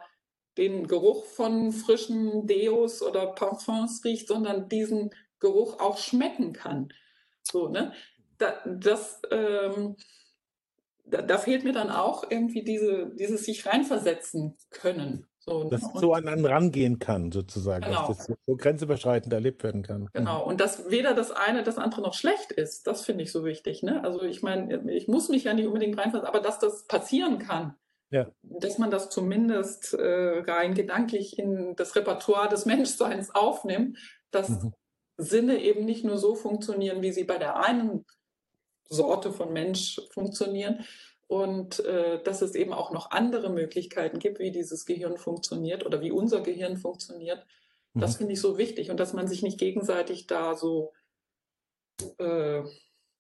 den 0.58 0.88
Geruch 0.88 1.26
von 1.26 1.72
frischen 1.72 2.48
Deos 2.48 3.02
oder 3.02 3.28
Parfums 3.28 4.04
riecht, 4.06 4.28
sondern 4.28 4.70
diesen 4.70 5.12
Geruch 5.40 5.80
auch 5.80 5.98
schmecken 5.98 6.54
kann. 6.54 6.94
So, 7.44 7.68
ne? 7.68 7.94
Da, 8.38 8.62
das, 8.66 9.22
ähm, 9.32 9.96
da, 11.06 11.22
da, 11.22 11.38
fehlt 11.38 11.64
mir 11.64 11.74
dann 11.74 11.90
auch 11.90 12.30
irgendwie 12.30 12.64
diese, 12.64 13.12
dieses 13.16 13.46
sich 13.46 13.66
reinversetzen 13.66 14.58
können. 14.72 15.28
So, 15.47 15.69
dass 15.69 15.84
und, 15.84 15.99
so 15.99 16.13
an 16.13 16.27
einen 16.27 16.45
rangehen 16.45 16.97
kann, 16.97 17.31
sozusagen, 17.31 17.86
genau. 17.86 18.08
dass 18.08 18.25
das 18.25 18.38
so 18.47 18.55
grenzüberschreitend 18.55 19.31
erlebt 19.31 19.63
werden 19.63 19.84
kann. 19.84 20.10
Genau, 20.12 20.43
und 20.43 20.60
dass 20.60 20.89
weder 20.89 21.13
das 21.13 21.29
eine 21.29 21.62
das 21.62 21.77
andere 21.77 22.01
noch 22.01 22.15
schlecht 22.15 22.51
ist, 22.51 22.88
das 22.88 23.05
finde 23.05 23.23
ich 23.23 23.31
so 23.31 23.45
wichtig. 23.45 23.84
Ne? 23.84 24.03
Also 24.03 24.23
ich 24.23 24.41
meine, 24.41 24.91
ich 24.91 25.08
muss 25.08 25.29
mich 25.29 25.43
ja 25.43 25.53
nicht 25.53 25.67
unbedingt 25.67 25.99
reinfassen, 25.99 26.25
aber 26.25 26.39
dass 26.39 26.58
das 26.58 26.88
passieren 26.88 27.38
kann, 27.38 27.75
ja. 28.10 28.27
dass 28.41 28.79
man 28.79 28.89
das 28.89 29.12
zumindest 29.12 29.93
äh, 29.93 30.39
rein 30.47 30.73
gedanklich 30.73 31.38
in 31.38 31.75
das 31.75 31.95
Repertoire 31.95 32.49
des 32.49 32.65
Menschseins 32.65 33.34
aufnimmt, 33.36 33.99
dass 34.31 34.49
mhm. 34.49 34.73
Sinne 35.17 35.62
eben 35.62 35.86
nicht 35.86 36.03
nur 36.03 36.17
so 36.17 36.34
funktionieren, 36.36 37.03
wie 37.03 37.12
sie 37.12 37.23
bei 37.23 37.38
der 37.38 37.63
einen 37.63 38.03
Sorte 38.89 39.31
von 39.31 39.53
Mensch 39.53 40.01
funktionieren, 40.12 40.86
und 41.28 41.80
äh, 41.80 42.22
dass 42.24 42.42
es 42.42 42.56
eben 42.56 42.74
auch 42.74 42.92
noch 42.92 43.12
andere 43.12 43.50
Möglichkeiten 43.50 44.20
gibt, 44.20 44.40
wie 44.40 44.52
dieses 44.52 44.86
Gehirn 44.86 45.18
funktioniert 45.18 45.86
oder 45.86 46.02
wie 46.02 46.12
unser 46.12 46.42
Gehirn 46.42 46.78
funktioniert. 46.78 47.46
Mhm. 47.94 48.02
Das 48.02 48.18
finde 48.18 48.34
ich 48.34 48.42
so 48.42 48.58
wichtig 48.58 48.92
und 48.92 49.00
dass 49.00 49.14
man 49.14 49.28
sich 49.28 49.42
nicht 49.42 49.60
gegenseitig 49.60 50.28
da 50.28 50.56
so 50.56 50.94
äh, 52.18 52.64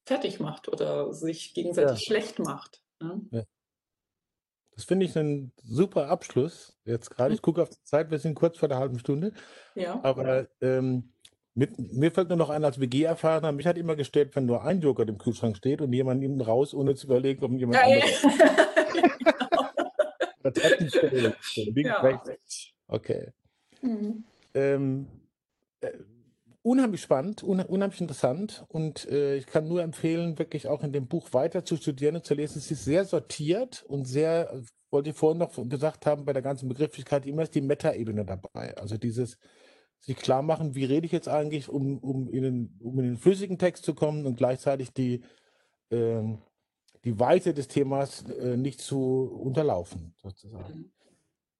fertig 0.05 0.39
macht 0.39 0.67
oder 0.67 1.13
sich 1.13 1.53
gegenseitig 1.53 1.99
ja. 2.01 2.05
schlecht 2.05 2.39
macht. 2.39 2.83
Ne? 3.01 3.21
Ja. 3.31 3.43
Das 4.71 4.83
finde 4.83 5.05
ich 5.05 5.17
einen 5.17 5.53
super 5.63 6.09
Abschluss 6.09 6.77
jetzt 6.83 7.09
gerade. 7.09 7.33
Ich 7.33 7.39
mhm. 7.39 7.43
gucke 7.43 7.61
auf 7.63 7.69
die 7.69 7.83
Zeit, 7.83 8.11
wir 8.11 8.19
sind 8.19 8.35
kurz 8.35 8.57
vor 8.57 8.67
der 8.67 8.77
halben 8.77 8.99
Stunde. 8.99 9.31
Ja. 9.73 9.99
Aber 10.03 10.47
ähm, 10.61 11.13
mit, 11.55 11.93
mir 11.93 12.11
fällt 12.11 12.27
nur 12.27 12.37
noch 12.37 12.49
ein, 12.49 12.65
als 12.65 12.79
WG-Erfahrener, 12.81 13.53
mich 13.53 13.65
hat 13.65 13.77
immer 13.77 13.95
gestört, 13.95 14.35
wenn 14.35 14.45
nur 14.45 14.63
ein 14.63 14.81
Joghurt 14.81 15.09
im 15.09 15.17
Kühlschrank 15.17 15.55
steht 15.55 15.81
und 15.81 15.93
jemand 15.93 16.19
nimmt 16.19 16.35
ihn 16.35 16.41
raus, 16.41 16.73
ohne 16.73 16.95
zu 16.95 17.07
überlegen, 17.07 17.43
ob 17.45 17.51
jemand 17.51 17.75
ja, 17.75 17.83
anderes. 17.83 18.23
Ja. 18.23 18.31
das 20.43 20.63
hat 20.63 20.81
mich 20.81 21.85
ja. 21.85 22.21
Okay. 22.87 23.31
Mhm. 23.81 24.25
Ähm, 24.53 25.07
äh, 25.79 25.91
unheimlich 26.61 27.01
spannend, 27.01 27.41
unheimlich 27.41 28.01
interessant 28.01 28.65
und 28.67 29.09
äh, 29.09 29.37
ich 29.37 29.45
kann 29.45 29.67
nur 29.67 29.81
empfehlen, 29.81 30.37
wirklich 30.37 30.67
auch 30.67 30.83
in 30.83 30.91
dem 30.91 31.07
Buch 31.07 31.29
weiter 31.31 31.63
zu 31.63 31.77
studieren 31.77 32.17
und 32.17 32.25
zu 32.25 32.33
lesen. 32.33 32.57
Es 32.57 32.69
ist 32.69 32.83
sehr 32.83 33.05
sortiert 33.05 33.83
und 33.87 34.05
sehr, 34.05 34.61
wollte 34.91 35.11
ich 35.11 35.15
vorhin 35.15 35.39
noch 35.39 35.53
gesagt 35.69 36.05
haben, 36.05 36.25
bei 36.25 36.33
der 36.33 36.41
ganzen 36.41 36.67
Begrifflichkeit 36.67 37.25
immer 37.25 37.43
ist 37.43 37.55
die 37.55 37.61
Meta-Ebene 37.61 38.25
dabei. 38.25 38.75
Also 38.77 38.97
dieses 38.97 39.37
sich 39.99 40.17
klar 40.17 40.41
machen, 40.41 40.75
wie 40.75 40.85
rede 40.85 41.05
ich 41.05 41.11
jetzt 41.11 41.27
eigentlich, 41.27 41.69
um, 41.69 41.97
um, 41.99 42.29
in, 42.29 42.43
den, 42.43 42.79
um 42.81 42.99
in 42.99 43.05
den 43.05 43.17
flüssigen 43.17 43.57
Text 43.57 43.85
zu 43.85 43.93
kommen 43.93 44.25
und 44.25 44.37
gleichzeitig 44.37 44.93
die, 44.93 45.23
äh, 45.89 46.21
die 47.03 47.19
Weite 47.19 47.53
des 47.53 47.67
Themas 47.67 48.23
äh, 48.29 48.57
nicht 48.57 48.81
zu 48.81 49.23
unterlaufen, 49.23 50.13
sozusagen. 50.21 50.73
Mhm. 50.73 50.91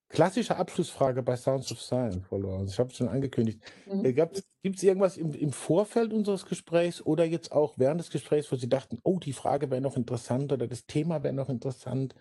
Klassische 0.08 0.56
Abschlussfrage 0.56 1.24
bei 1.24 1.36
Sounds 1.36 1.72
of 1.72 1.82
Science, 1.82 2.26
Follower. 2.28 2.60
Also 2.60 2.72
ich 2.72 2.80
habe 2.80 2.90
es 2.90 2.98
schon 2.98 3.10
angekündigt. 3.10 3.60
Mhm. 3.92 4.06
Äh, 4.06 4.14
Gibt 4.14 4.78
es 4.78 4.84
irgendwas 4.84 5.18
im, 5.18 5.34
im, 5.34 5.52
Vorfeld 5.52 6.14
unseres 6.14 6.46
Gesprächs 6.46 7.02
oder 7.02 7.26
jetzt 7.26 7.52
auch 7.52 7.74
während 7.78 8.00
des 8.00 8.12
Gesprächs, 8.12 8.52
wo 8.52 8.56
Sie 8.56 8.70
dachten, 8.70 9.00
oh, 9.04 9.20
die 9.20 9.34
Frage 9.34 9.70
wäre 9.72 9.82
noch 9.82 9.98
interessant 9.98 10.52
oder 10.52 10.68
das 10.68 10.86
Thema 10.86 11.24
wäre 11.24 11.34
noch 11.34 11.50
interessant 11.50 12.16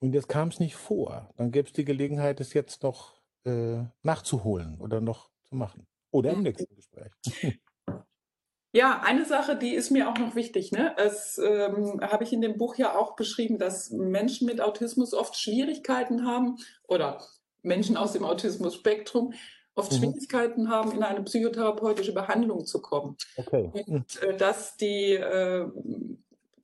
und 0.00 0.14
jetzt 0.14 0.28
kam 0.28 0.48
es 0.48 0.58
nicht 0.58 0.74
vor? 0.74 1.30
Dann 1.36 1.50
gäbe 1.50 1.68
es 1.68 1.72
die 1.72 1.84
Gelegenheit, 1.84 2.40
es 2.40 2.54
jetzt 2.54 2.82
noch 2.82 3.14
äh, 3.44 3.84
nachzuholen 4.02 4.80
oder 4.80 5.00
noch 5.00 5.31
zu 5.52 5.56
machen. 5.56 5.86
Oder 6.10 6.30
im 6.30 6.38
mhm. 6.38 6.42
nächsten 6.44 6.74
Gespräch. 6.74 7.12
Ja, 8.74 9.02
eine 9.04 9.26
Sache, 9.26 9.54
die 9.54 9.74
ist 9.74 9.90
mir 9.90 10.08
auch 10.08 10.16
noch 10.16 10.34
wichtig. 10.34 10.72
Ne? 10.72 10.94
Es 10.96 11.36
ähm, 11.36 12.00
habe 12.00 12.24
ich 12.24 12.32
in 12.32 12.40
dem 12.40 12.56
Buch 12.56 12.76
ja 12.76 12.96
auch 12.96 13.16
beschrieben, 13.16 13.58
dass 13.58 13.90
Menschen 13.90 14.46
mit 14.46 14.62
Autismus 14.62 15.12
oft 15.12 15.36
Schwierigkeiten 15.38 16.26
haben 16.26 16.56
oder 16.88 17.22
Menschen 17.62 17.98
aus 17.98 18.14
dem 18.14 18.24
Autismus-Spektrum 18.24 19.34
oft 19.74 19.92
mhm. 19.92 19.96
Schwierigkeiten 19.96 20.70
haben, 20.70 20.92
in 20.92 21.02
eine 21.02 21.22
psychotherapeutische 21.22 22.14
Behandlung 22.14 22.64
zu 22.64 22.80
kommen. 22.80 23.18
Okay. 23.36 23.70
Und 23.86 24.22
äh, 24.22 24.38
dass 24.38 24.78
die 24.78 25.16
äh, 25.16 25.66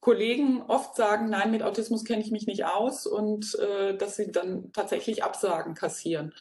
Kollegen 0.00 0.62
oft 0.62 0.96
sagen, 0.96 1.28
nein, 1.28 1.50
mit 1.50 1.62
Autismus 1.62 2.04
kenne 2.04 2.22
ich 2.22 2.30
mich 2.30 2.46
nicht 2.46 2.64
aus 2.64 3.06
und 3.06 3.54
äh, 3.58 3.94
dass 3.98 4.16
sie 4.16 4.32
dann 4.32 4.72
tatsächlich 4.72 5.24
Absagen 5.24 5.74
kassieren. 5.74 6.32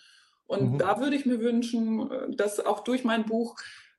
Und 0.48 0.74
mhm. 0.74 0.78
da 0.78 1.00
würde 1.00 1.16
ich 1.16 1.26
mir 1.26 1.40
wünschen, 1.40 2.12
äh, 2.12 2.36
dass 2.36 2.60
auch 2.60 2.82
durch 2.82 3.04
mein 3.04 3.26
Buch 3.26 3.56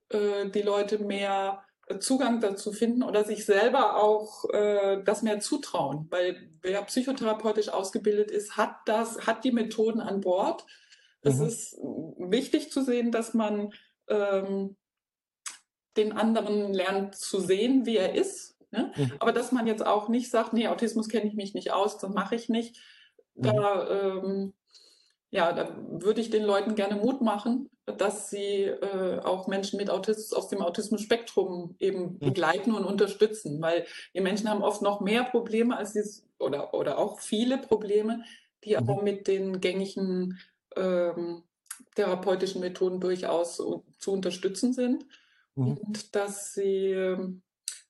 äh, 0.09 0.51
die 0.51 0.63
Leute 0.63 0.99
mehr 0.99 1.63
Zugang 2.01 2.41
dazu 2.41 2.73
finden 2.73 3.03
oder 3.03 3.25
sich 3.25 3.47
selber 3.47 4.03
auch 4.03 4.45
äh, 4.51 5.03
das 5.05 5.23
mehr 5.23 5.41
zutrauen, 5.41 6.07
weil 6.11 6.51
wer 6.61 6.83
psychotherapeutisch 6.83 7.71
ausgebildet 7.71 8.31
ist, 8.31 8.59
hat 8.59 8.77
das, 8.85 9.27
hat 9.27 9.43
die 9.43 9.53
Methoden 9.53 10.01
an 10.01 10.21
Bord 10.21 10.67
es 11.23 11.39
mhm. 11.39 11.47
ist 11.47 11.77
wichtig 12.19 12.71
zu 12.71 12.83
sehen, 12.83 13.11
dass 13.11 13.35
man 13.35 13.73
ähm, 14.09 14.77
den 15.97 16.13
anderen 16.13 16.73
lernt 16.73 17.17
zu 17.17 17.41
sehen, 17.41 17.87
wie 17.87 17.97
er 17.97 18.15
ist. 18.15 18.57
Ne? 18.71 18.93
Mhm. 18.97 19.13
Aber 19.19 19.33
dass 19.33 19.53
man 19.53 19.67
jetzt 19.67 19.85
auch 19.85 20.09
nicht 20.09 20.31
sagt, 20.31 20.53
nee, 20.53 20.69
Autismus 20.69 21.09
kenne 21.09 21.27
ich 21.27 21.35
mich 21.35 21.55
nicht 21.55 21.73
aus, 21.73 21.99
das 21.99 22.11
mache 22.11 22.37
ich 22.37 22.49
nicht. 22.49 22.81
Da, 23.35 23.85
mhm. 23.85 24.29
ähm, 24.29 24.55
ja, 25.31 25.53
da 25.53 25.77
würde 25.91 26.21
ich 26.21 26.31
den 26.31 26.45
Leuten 26.45 26.75
gerne 26.75 26.97
Mut 26.97 27.21
machen, 27.21 27.69
dass 27.85 28.31
sie 28.31 28.64
äh, 28.64 29.21
auch 29.21 29.47
Menschen 29.47 29.79
mit 29.79 29.91
Autismus 29.91 30.33
aus 30.33 30.49
dem 30.49 30.61
Autismus-Spektrum 30.61 31.77
eben 31.79 32.14
mhm. 32.14 32.19
begleiten 32.19 32.73
und 32.73 32.85
unterstützen, 32.85 33.61
weil 33.61 33.87
die 34.14 34.21
Menschen 34.21 34.49
haben 34.49 34.62
oft 34.62 34.83
noch 34.83 35.01
mehr 35.01 35.25
Probleme 35.25 35.77
als 35.77 35.93
sie 35.93 36.23
oder, 36.38 36.73
oder 36.75 36.99
auch 36.99 37.21
viele 37.21 37.59
Probleme, 37.59 38.23
die 38.64 38.71
mhm. 38.71 38.77
aber 38.77 39.03
mit 39.03 39.27
den 39.27 39.61
gängigen 39.61 40.38
ähm, 40.77 41.43
therapeutischen 41.95 42.61
Methoden 42.61 43.01
durchaus 43.01 43.57
zu 43.57 44.12
unterstützen 44.12 44.73
sind 44.73 45.07
mhm. 45.55 45.77
und 45.79 46.14
dass 46.14 46.55
sie 46.55 46.93
ähm, 46.93 47.43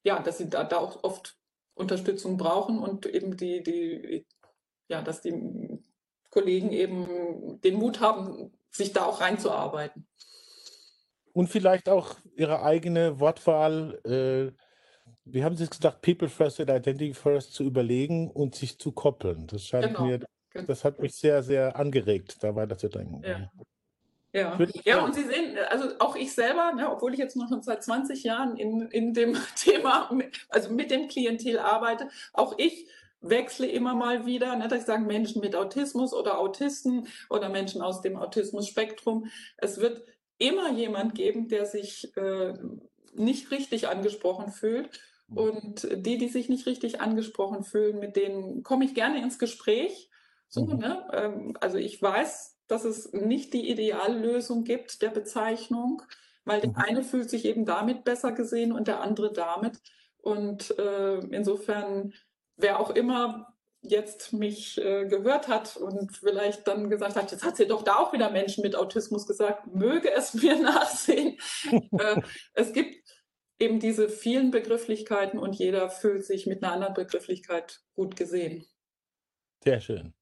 ja, 0.03 0.21
dass 0.21 0.39
sie 0.39 0.49
da, 0.49 0.65
da 0.65 0.79
auch 0.79 1.05
oft 1.05 1.37
Unterstützung 1.75 2.37
brauchen 2.37 2.79
und 2.79 3.07
eben 3.07 3.37
die, 3.37 3.63
die, 3.63 4.27
ja, 4.89 5.03
dass 5.03 5.21
die 5.21 5.33
Kollegen 6.39 6.73
eben 6.73 7.61
den 7.63 7.75
Mut 7.75 8.01
haben, 8.01 8.53
sich 8.71 8.93
da 8.93 9.05
auch 9.05 9.21
reinzuarbeiten. 9.21 10.07
Und 11.33 11.49
vielleicht 11.49 11.89
auch 11.89 12.17
ihre 12.37 12.63
eigene 12.63 13.21
Wortwahl, 13.21 14.01
äh, 14.05 14.53
wie 15.25 15.45
haben 15.45 15.57
Sie 15.57 15.65
es 15.65 15.71
gesagt, 15.71 16.03
People 16.03 16.29
First 16.29 16.61
and 16.61 16.71
Identity 16.71 17.15
First 17.15 17.55
zu 17.55 17.65
überlegen 17.65 18.31
und 18.31 18.55
sich 18.55 18.79
zu 18.79 18.93
koppeln. 18.93 19.47
Das 19.47 19.65
scheint 19.65 19.89
genau. 19.89 20.05
mir 20.05 20.21
das 20.67 20.85
hat 20.85 20.99
mich 21.01 21.15
sehr, 21.15 21.43
sehr 21.43 21.77
angeregt, 21.77 22.37
da 22.41 22.55
weiterzudenken. 22.55 23.23
Ja. 23.23 23.51
Ja. 24.35 24.59
ja, 24.85 25.03
und 25.03 25.15
Sie 25.15 25.25
sehen, 25.25 25.57
also 25.71 25.89
auch 26.01 26.15
ich 26.15 26.35
selber, 26.35 26.73
ne, 26.75 26.91
obwohl 26.91 27.15
ich 27.15 27.19
jetzt 27.19 27.35
noch 27.35 27.49
schon 27.49 27.63
seit 27.63 27.83
20 27.83 28.25
Jahren 28.25 28.59
in, 28.59 28.83
in 28.83 29.15
dem 29.15 29.35
Thema, 29.57 30.11
also 30.51 30.71
mit 30.71 30.91
dem 30.91 31.09
Klientel 31.09 31.59
arbeite, 31.59 32.11
auch 32.35 32.55
ich 32.59 32.87
wechsle 33.21 33.67
immer 33.67 33.95
mal 33.95 34.27
wieder, 34.27 34.55
ne, 34.57 34.69
dass 34.69 34.81
ich 34.81 34.87
sage, 34.87 35.05
Menschen 35.05 35.41
mit 35.41 35.57
Autismus 35.57 36.13
oder 36.15 36.39
Autisten 36.39 37.09
oder 37.31 37.49
Menschen 37.49 37.83
aus 37.83 38.01
dem 38.01 38.17
Autismus-Spektrum. 38.17 39.27
Es 39.57 39.81
wird 39.81 40.03
immer 40.39 40.71
jemand 40.73 41.15
geben, 41.15 41.49
der 41.49 41.67
sich 41.67 42.17
äh, 42.17 42.55
nicht 43.15 43.51
richtig 43.51 43.89
angesprochen 43.89 44.53
fühlt. 44.53 45.01
Mhm. 45.27 45.37
Und 45.37 45.89
die, 46.07 46.19
die 46.19 46.29
sich 46.29 46.49
nicht 46.49 46.67
richtig 46.67 47.01
angesprochen 47.01 47.65
fühlen, 47.65 47.99
mit 47.99 48.17
denen 48.17 48.63
komme 48.63 48.85
ich 48.85 48.95
gerne 48.95 49.21
ins 49.23 49.39
Gespräch 49.39 50.09
so, 50.49 50.65
mhm. 50.65 50.79
ne? 50.79 51.09
Ähm, 51.13 51.57
also 51.61 51.77
ich 51.77 52.01
weiß, 52.01 52.57
dass 52.67 52.85
es 52.85 53.13
nicht 53.13 53.53
die 53.53 53.71
Ideallösung 53.71 54.65
gibt 54.65 55.03
der 55.03 55.11
Bezeichnung, 55.11 56.03
weil 56.45 56.61
der 56.61 56.71
mhm. 56.71 56.77
eine 56.77 57.03
fühlt 57.03 57.31
sich 57.31 57.45
eben 57.45 57.65
damit 57.65 58.05
besser 58.05 58.33
gesehen 58.33 58.73
und 58.73 58.89
der 58.89 59.01
andere 59.01 59.33
damit. 59.33 59.79
Und 60.19 60.77
äh, 60.79 61.19
insofern, 61.31 62.15
wer 62.59 62.79
auch 62.79 62.91
immer 62.91 63.55
jetzt 63.81 64.33
mich 64.33 64.79
äh, 64.79 65.07
gehört 65.07 65.49
hat 65.49 65.77
und 65.77 66.13
vielleicht 66.13 66.67
dann 66.67 66.91
gesagt 66.91 67.17
hat, 67.17 67.31
jetzt 67.31 67.45
hat 67.45 67.57
sie 67.57 67.67
doch 67.67 67.83
da 67.83 67.97
auch 67.97 68.13
wieder 68.13 68.31
Menschen 68.31 68.63
mit 68.63 68.75
Autismus 68.77 69.27
gesagt, 69.27 69.73
möge 69.73 70.13
es 70.13 70.35
mir 70.35 70.57
nachsehen. 70.63 71.39
äh, 71.71 72.21
es 72.55 72.73
gibt 72.73 72.97
eben 73.61 73.81
diese 73.81 74.09
vielen 74.09 74.51
Begrifflichkeiten 74.51 75.39
und 75.39 75.55
jeder 75.55 75.91
fühlt 75.91 76.25
sich 76.25 76.47
mit 76.47 76.63
einer 76.63 76.73
anderen 76.73 76.95
Begrifflichkeit 76.95 77.81
gut 77.95 78.17
gesehen. 78.17 78.67
Sehr 79.65 79.81
schön. 79.81 80.15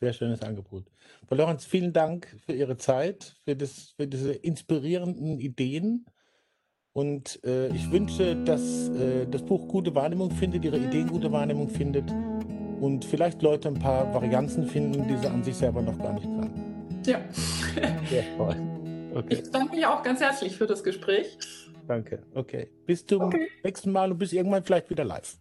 Sehr 0.00 0.12
schönes 0.12 0.42
Angebot. 0.42 0.86
Frau 1.28 1.36
Lorenz, 1.36 1.66
vielen 1.66 1.92
Dank 1.92 2.34
für 2.46 2.54
Ihre 2.54 2.78
Zeit, 2.78 3.36
für, 3.44 3.54
das, 3.54 3.90
für 3.96 4.06
diese 4.06 4.32
inspirierenden 4.32 5.38
Ideen. 5.38 6.06
Und 6.92 7.38
äh, 7.44 7.68
ich 7.68 7.90
wünsche, 7.90 8.36
dass 8.44 8.88
äh, 8.88 9.26
das 9.30 9.42
Buch 9.42 9.68
gute 9.68 9.94
Wahrnehmung 9.94 10.30
findet, 10.30 10.64
Ihre 10.64 10.78
Ideen 10.78 11.08
gute 11.08 11.30
Wahrnehmung 11.30 11.68
findet 11.68 12.10
und 12.80 13.04
vielleicht 13.04 13.42
Leute 13.42 13.68
ein 13.68 13.78
paar 13.78 14.12
Varianzen 14.12 14.66
finden, 14.66 15.06
die 15.06 15.16
sie 15.16 15.28
an 15.28 15.44
sich 15.44 15.54
selber 15.54 15.82
noch 15.82 15.98
gar 15.98 16.14
nicht 16.14 16.24
kannten. 16.24 17.02
Ja. 17.06 17.20
Sehr 18.08 18.36
toll. 18.36 18.56
Okay. 19.14 19.34
Ich 19.34 19.50
danke 19.50 19.76
mich 19.76 19.86
auch 19.86 20.02
ganz 20.02 20.20
herzlich 20.20 20.56
für 20.56 20.66
das 20.66 20.82
Gespräch. 20.82 21.38
Danke. 21.86 22.22
Okay. 22.34 22.70
Bis 22.86 23.04
zum 23.06 23.22
okay. 23.22 23.48
nächsten 23.64 23.92
Mal 23.92 24.10
und 24.12 24.18
bis 24.18 24.32
irgendwann 24.32 24.64
vielleicht 24.64 24.90
wieder 24.90 25.04
live. 25.04 25.36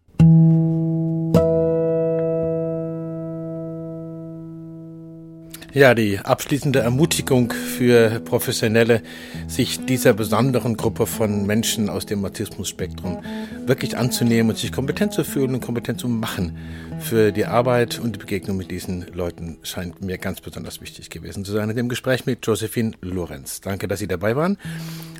Ja, 5.71 5.93
die 5.93 6.17
abschließende 6.17 6.79
Ermutigung 6.79 7.53
für 7.53 8.19
Professionelle, 8.21 9.03
sich 9.47 9.85
dieser 9.85 10.13
besonderen 10.13 10.75
Gruppe 10.75 11.05
von 11.05 11.45
Menschen 11.45 11.89
aus 11.89 12.07
dem 12.07 12.25
Autismus-Spektrum 12.25 13.19
wirklich 13.67 13.95
anzunehmen 13.95 14.49
und 14.49 14.57
sich 14.57 14.71
kompetent 14.71 15.13
zu 15.13 15.23
fühlen 15.23 15.53
und 15.53 15.61
kompetent 15.61 15.99
zu 15.99 16.07
machen 16.07 16.57
für 16.99 17.31
die 17.31 17.45
Arbeit 17.45 17.99
und 17.99 18.15
die 18.15 18.19
Begegnung 18.19 18.57
mit 18.57 18.71
diesen 18.71 19.05
Leuten 19.13 19.59
scheint 19.61 20.01
mir 20.01 20.17
ganz 20.17 20.41
besonders 20.41 20.81
wichtig 20.81 21.11
gewesen 21.11 21.45
zu 21.45 21.51
sein 21.51 21.69
in 21.69 21.75
dem 21.75 21.87
Gespräch 21.87 22.25
mit 22.25 22.45
Josephine 22.47 22.93
Lorenz. 23.01 23.61
Danke, 23.61 23.87
dass 23.87 23.99
Sie 23.99 24.07
dabei 24.07 24.35
waren. 24.35 24.57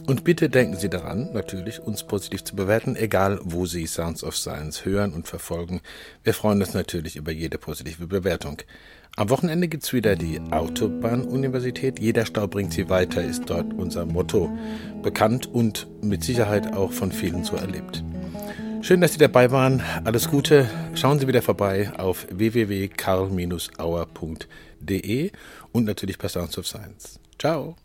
Und 0.08 0.24
bitte 0.24 0.50
denken 0.50 0.76
Sie 0.76 0.90
daran, 0.90 1.32
natürlich 1.34 1.80
uns 1.80 2.04
positiv 2.04 2.44
zu 2.44 2.56
bewerten, 2.56 2.96
egal 2.96 3.40
wo 3.44 3.68
Sie 3.68 3.86
Sounds 3.86 4.24
of 4.24 4.36
Science 4.36 4.84
hören 4.84 5.14
und 5.14 5.28
verfolgen. 5.28 5.82
Wir 6.24 6.34
freuen 6.34 6.60
uns 6.60 6.74
natürlich 6.74 7.16
über 7.16 7.32
jede 7.32 7.60
positive 7.60 8.08
Bewertung. 8.08 8.58
Am 9.20 9.30
Wochenende 9.30 9.68
gibt 9.68 9.84
es 9.84 9.92
wieder 9.92 10.16
die 10.16 10.40
Autobahnuniversität. 10.50 12.00
Jeder 12.00 12.26
Stau 12.26 12.48
bringt 12.48 12.72
sie 12.72 12.88
weiter, 12.88 13.22
ist 13.22 13.50
dort 13.50 13.74
unser 13.74 14.06
Motto. 14.06 14.50
Bekannt 15.04 15.46
und 15.46 15.88
mit 16.02 16.24
Sicherheit 16.24 16.72
auch 16.72 16.94
von 16.94 17.12
vielen 17.12 17.44
so 17.44 17.58
erlebt. 17.58 18.02
Schön, 18.82 19.02
dass 19.02 19.12
Sie 19.12 19.20
dabei 19.20 19.52
waren. 19.52 19.84
Alles 20.06 20.30
Gute. 20.30 20.70
Schauen 20.96 21.20
Sie 21.20 21.28
wieder 21.28 21.42
vorbei 21.42 21.92
auf 21.98 22.28
www.karl-auer.de 22.32 25.32
und 25.74 25.84
natürlich 25.84 26.18
bei 26.18 26.30
Sounds 26.30 26.58
of 26.58 26.66
Science. 26.66 27.20
Ciao. 27.38 27.76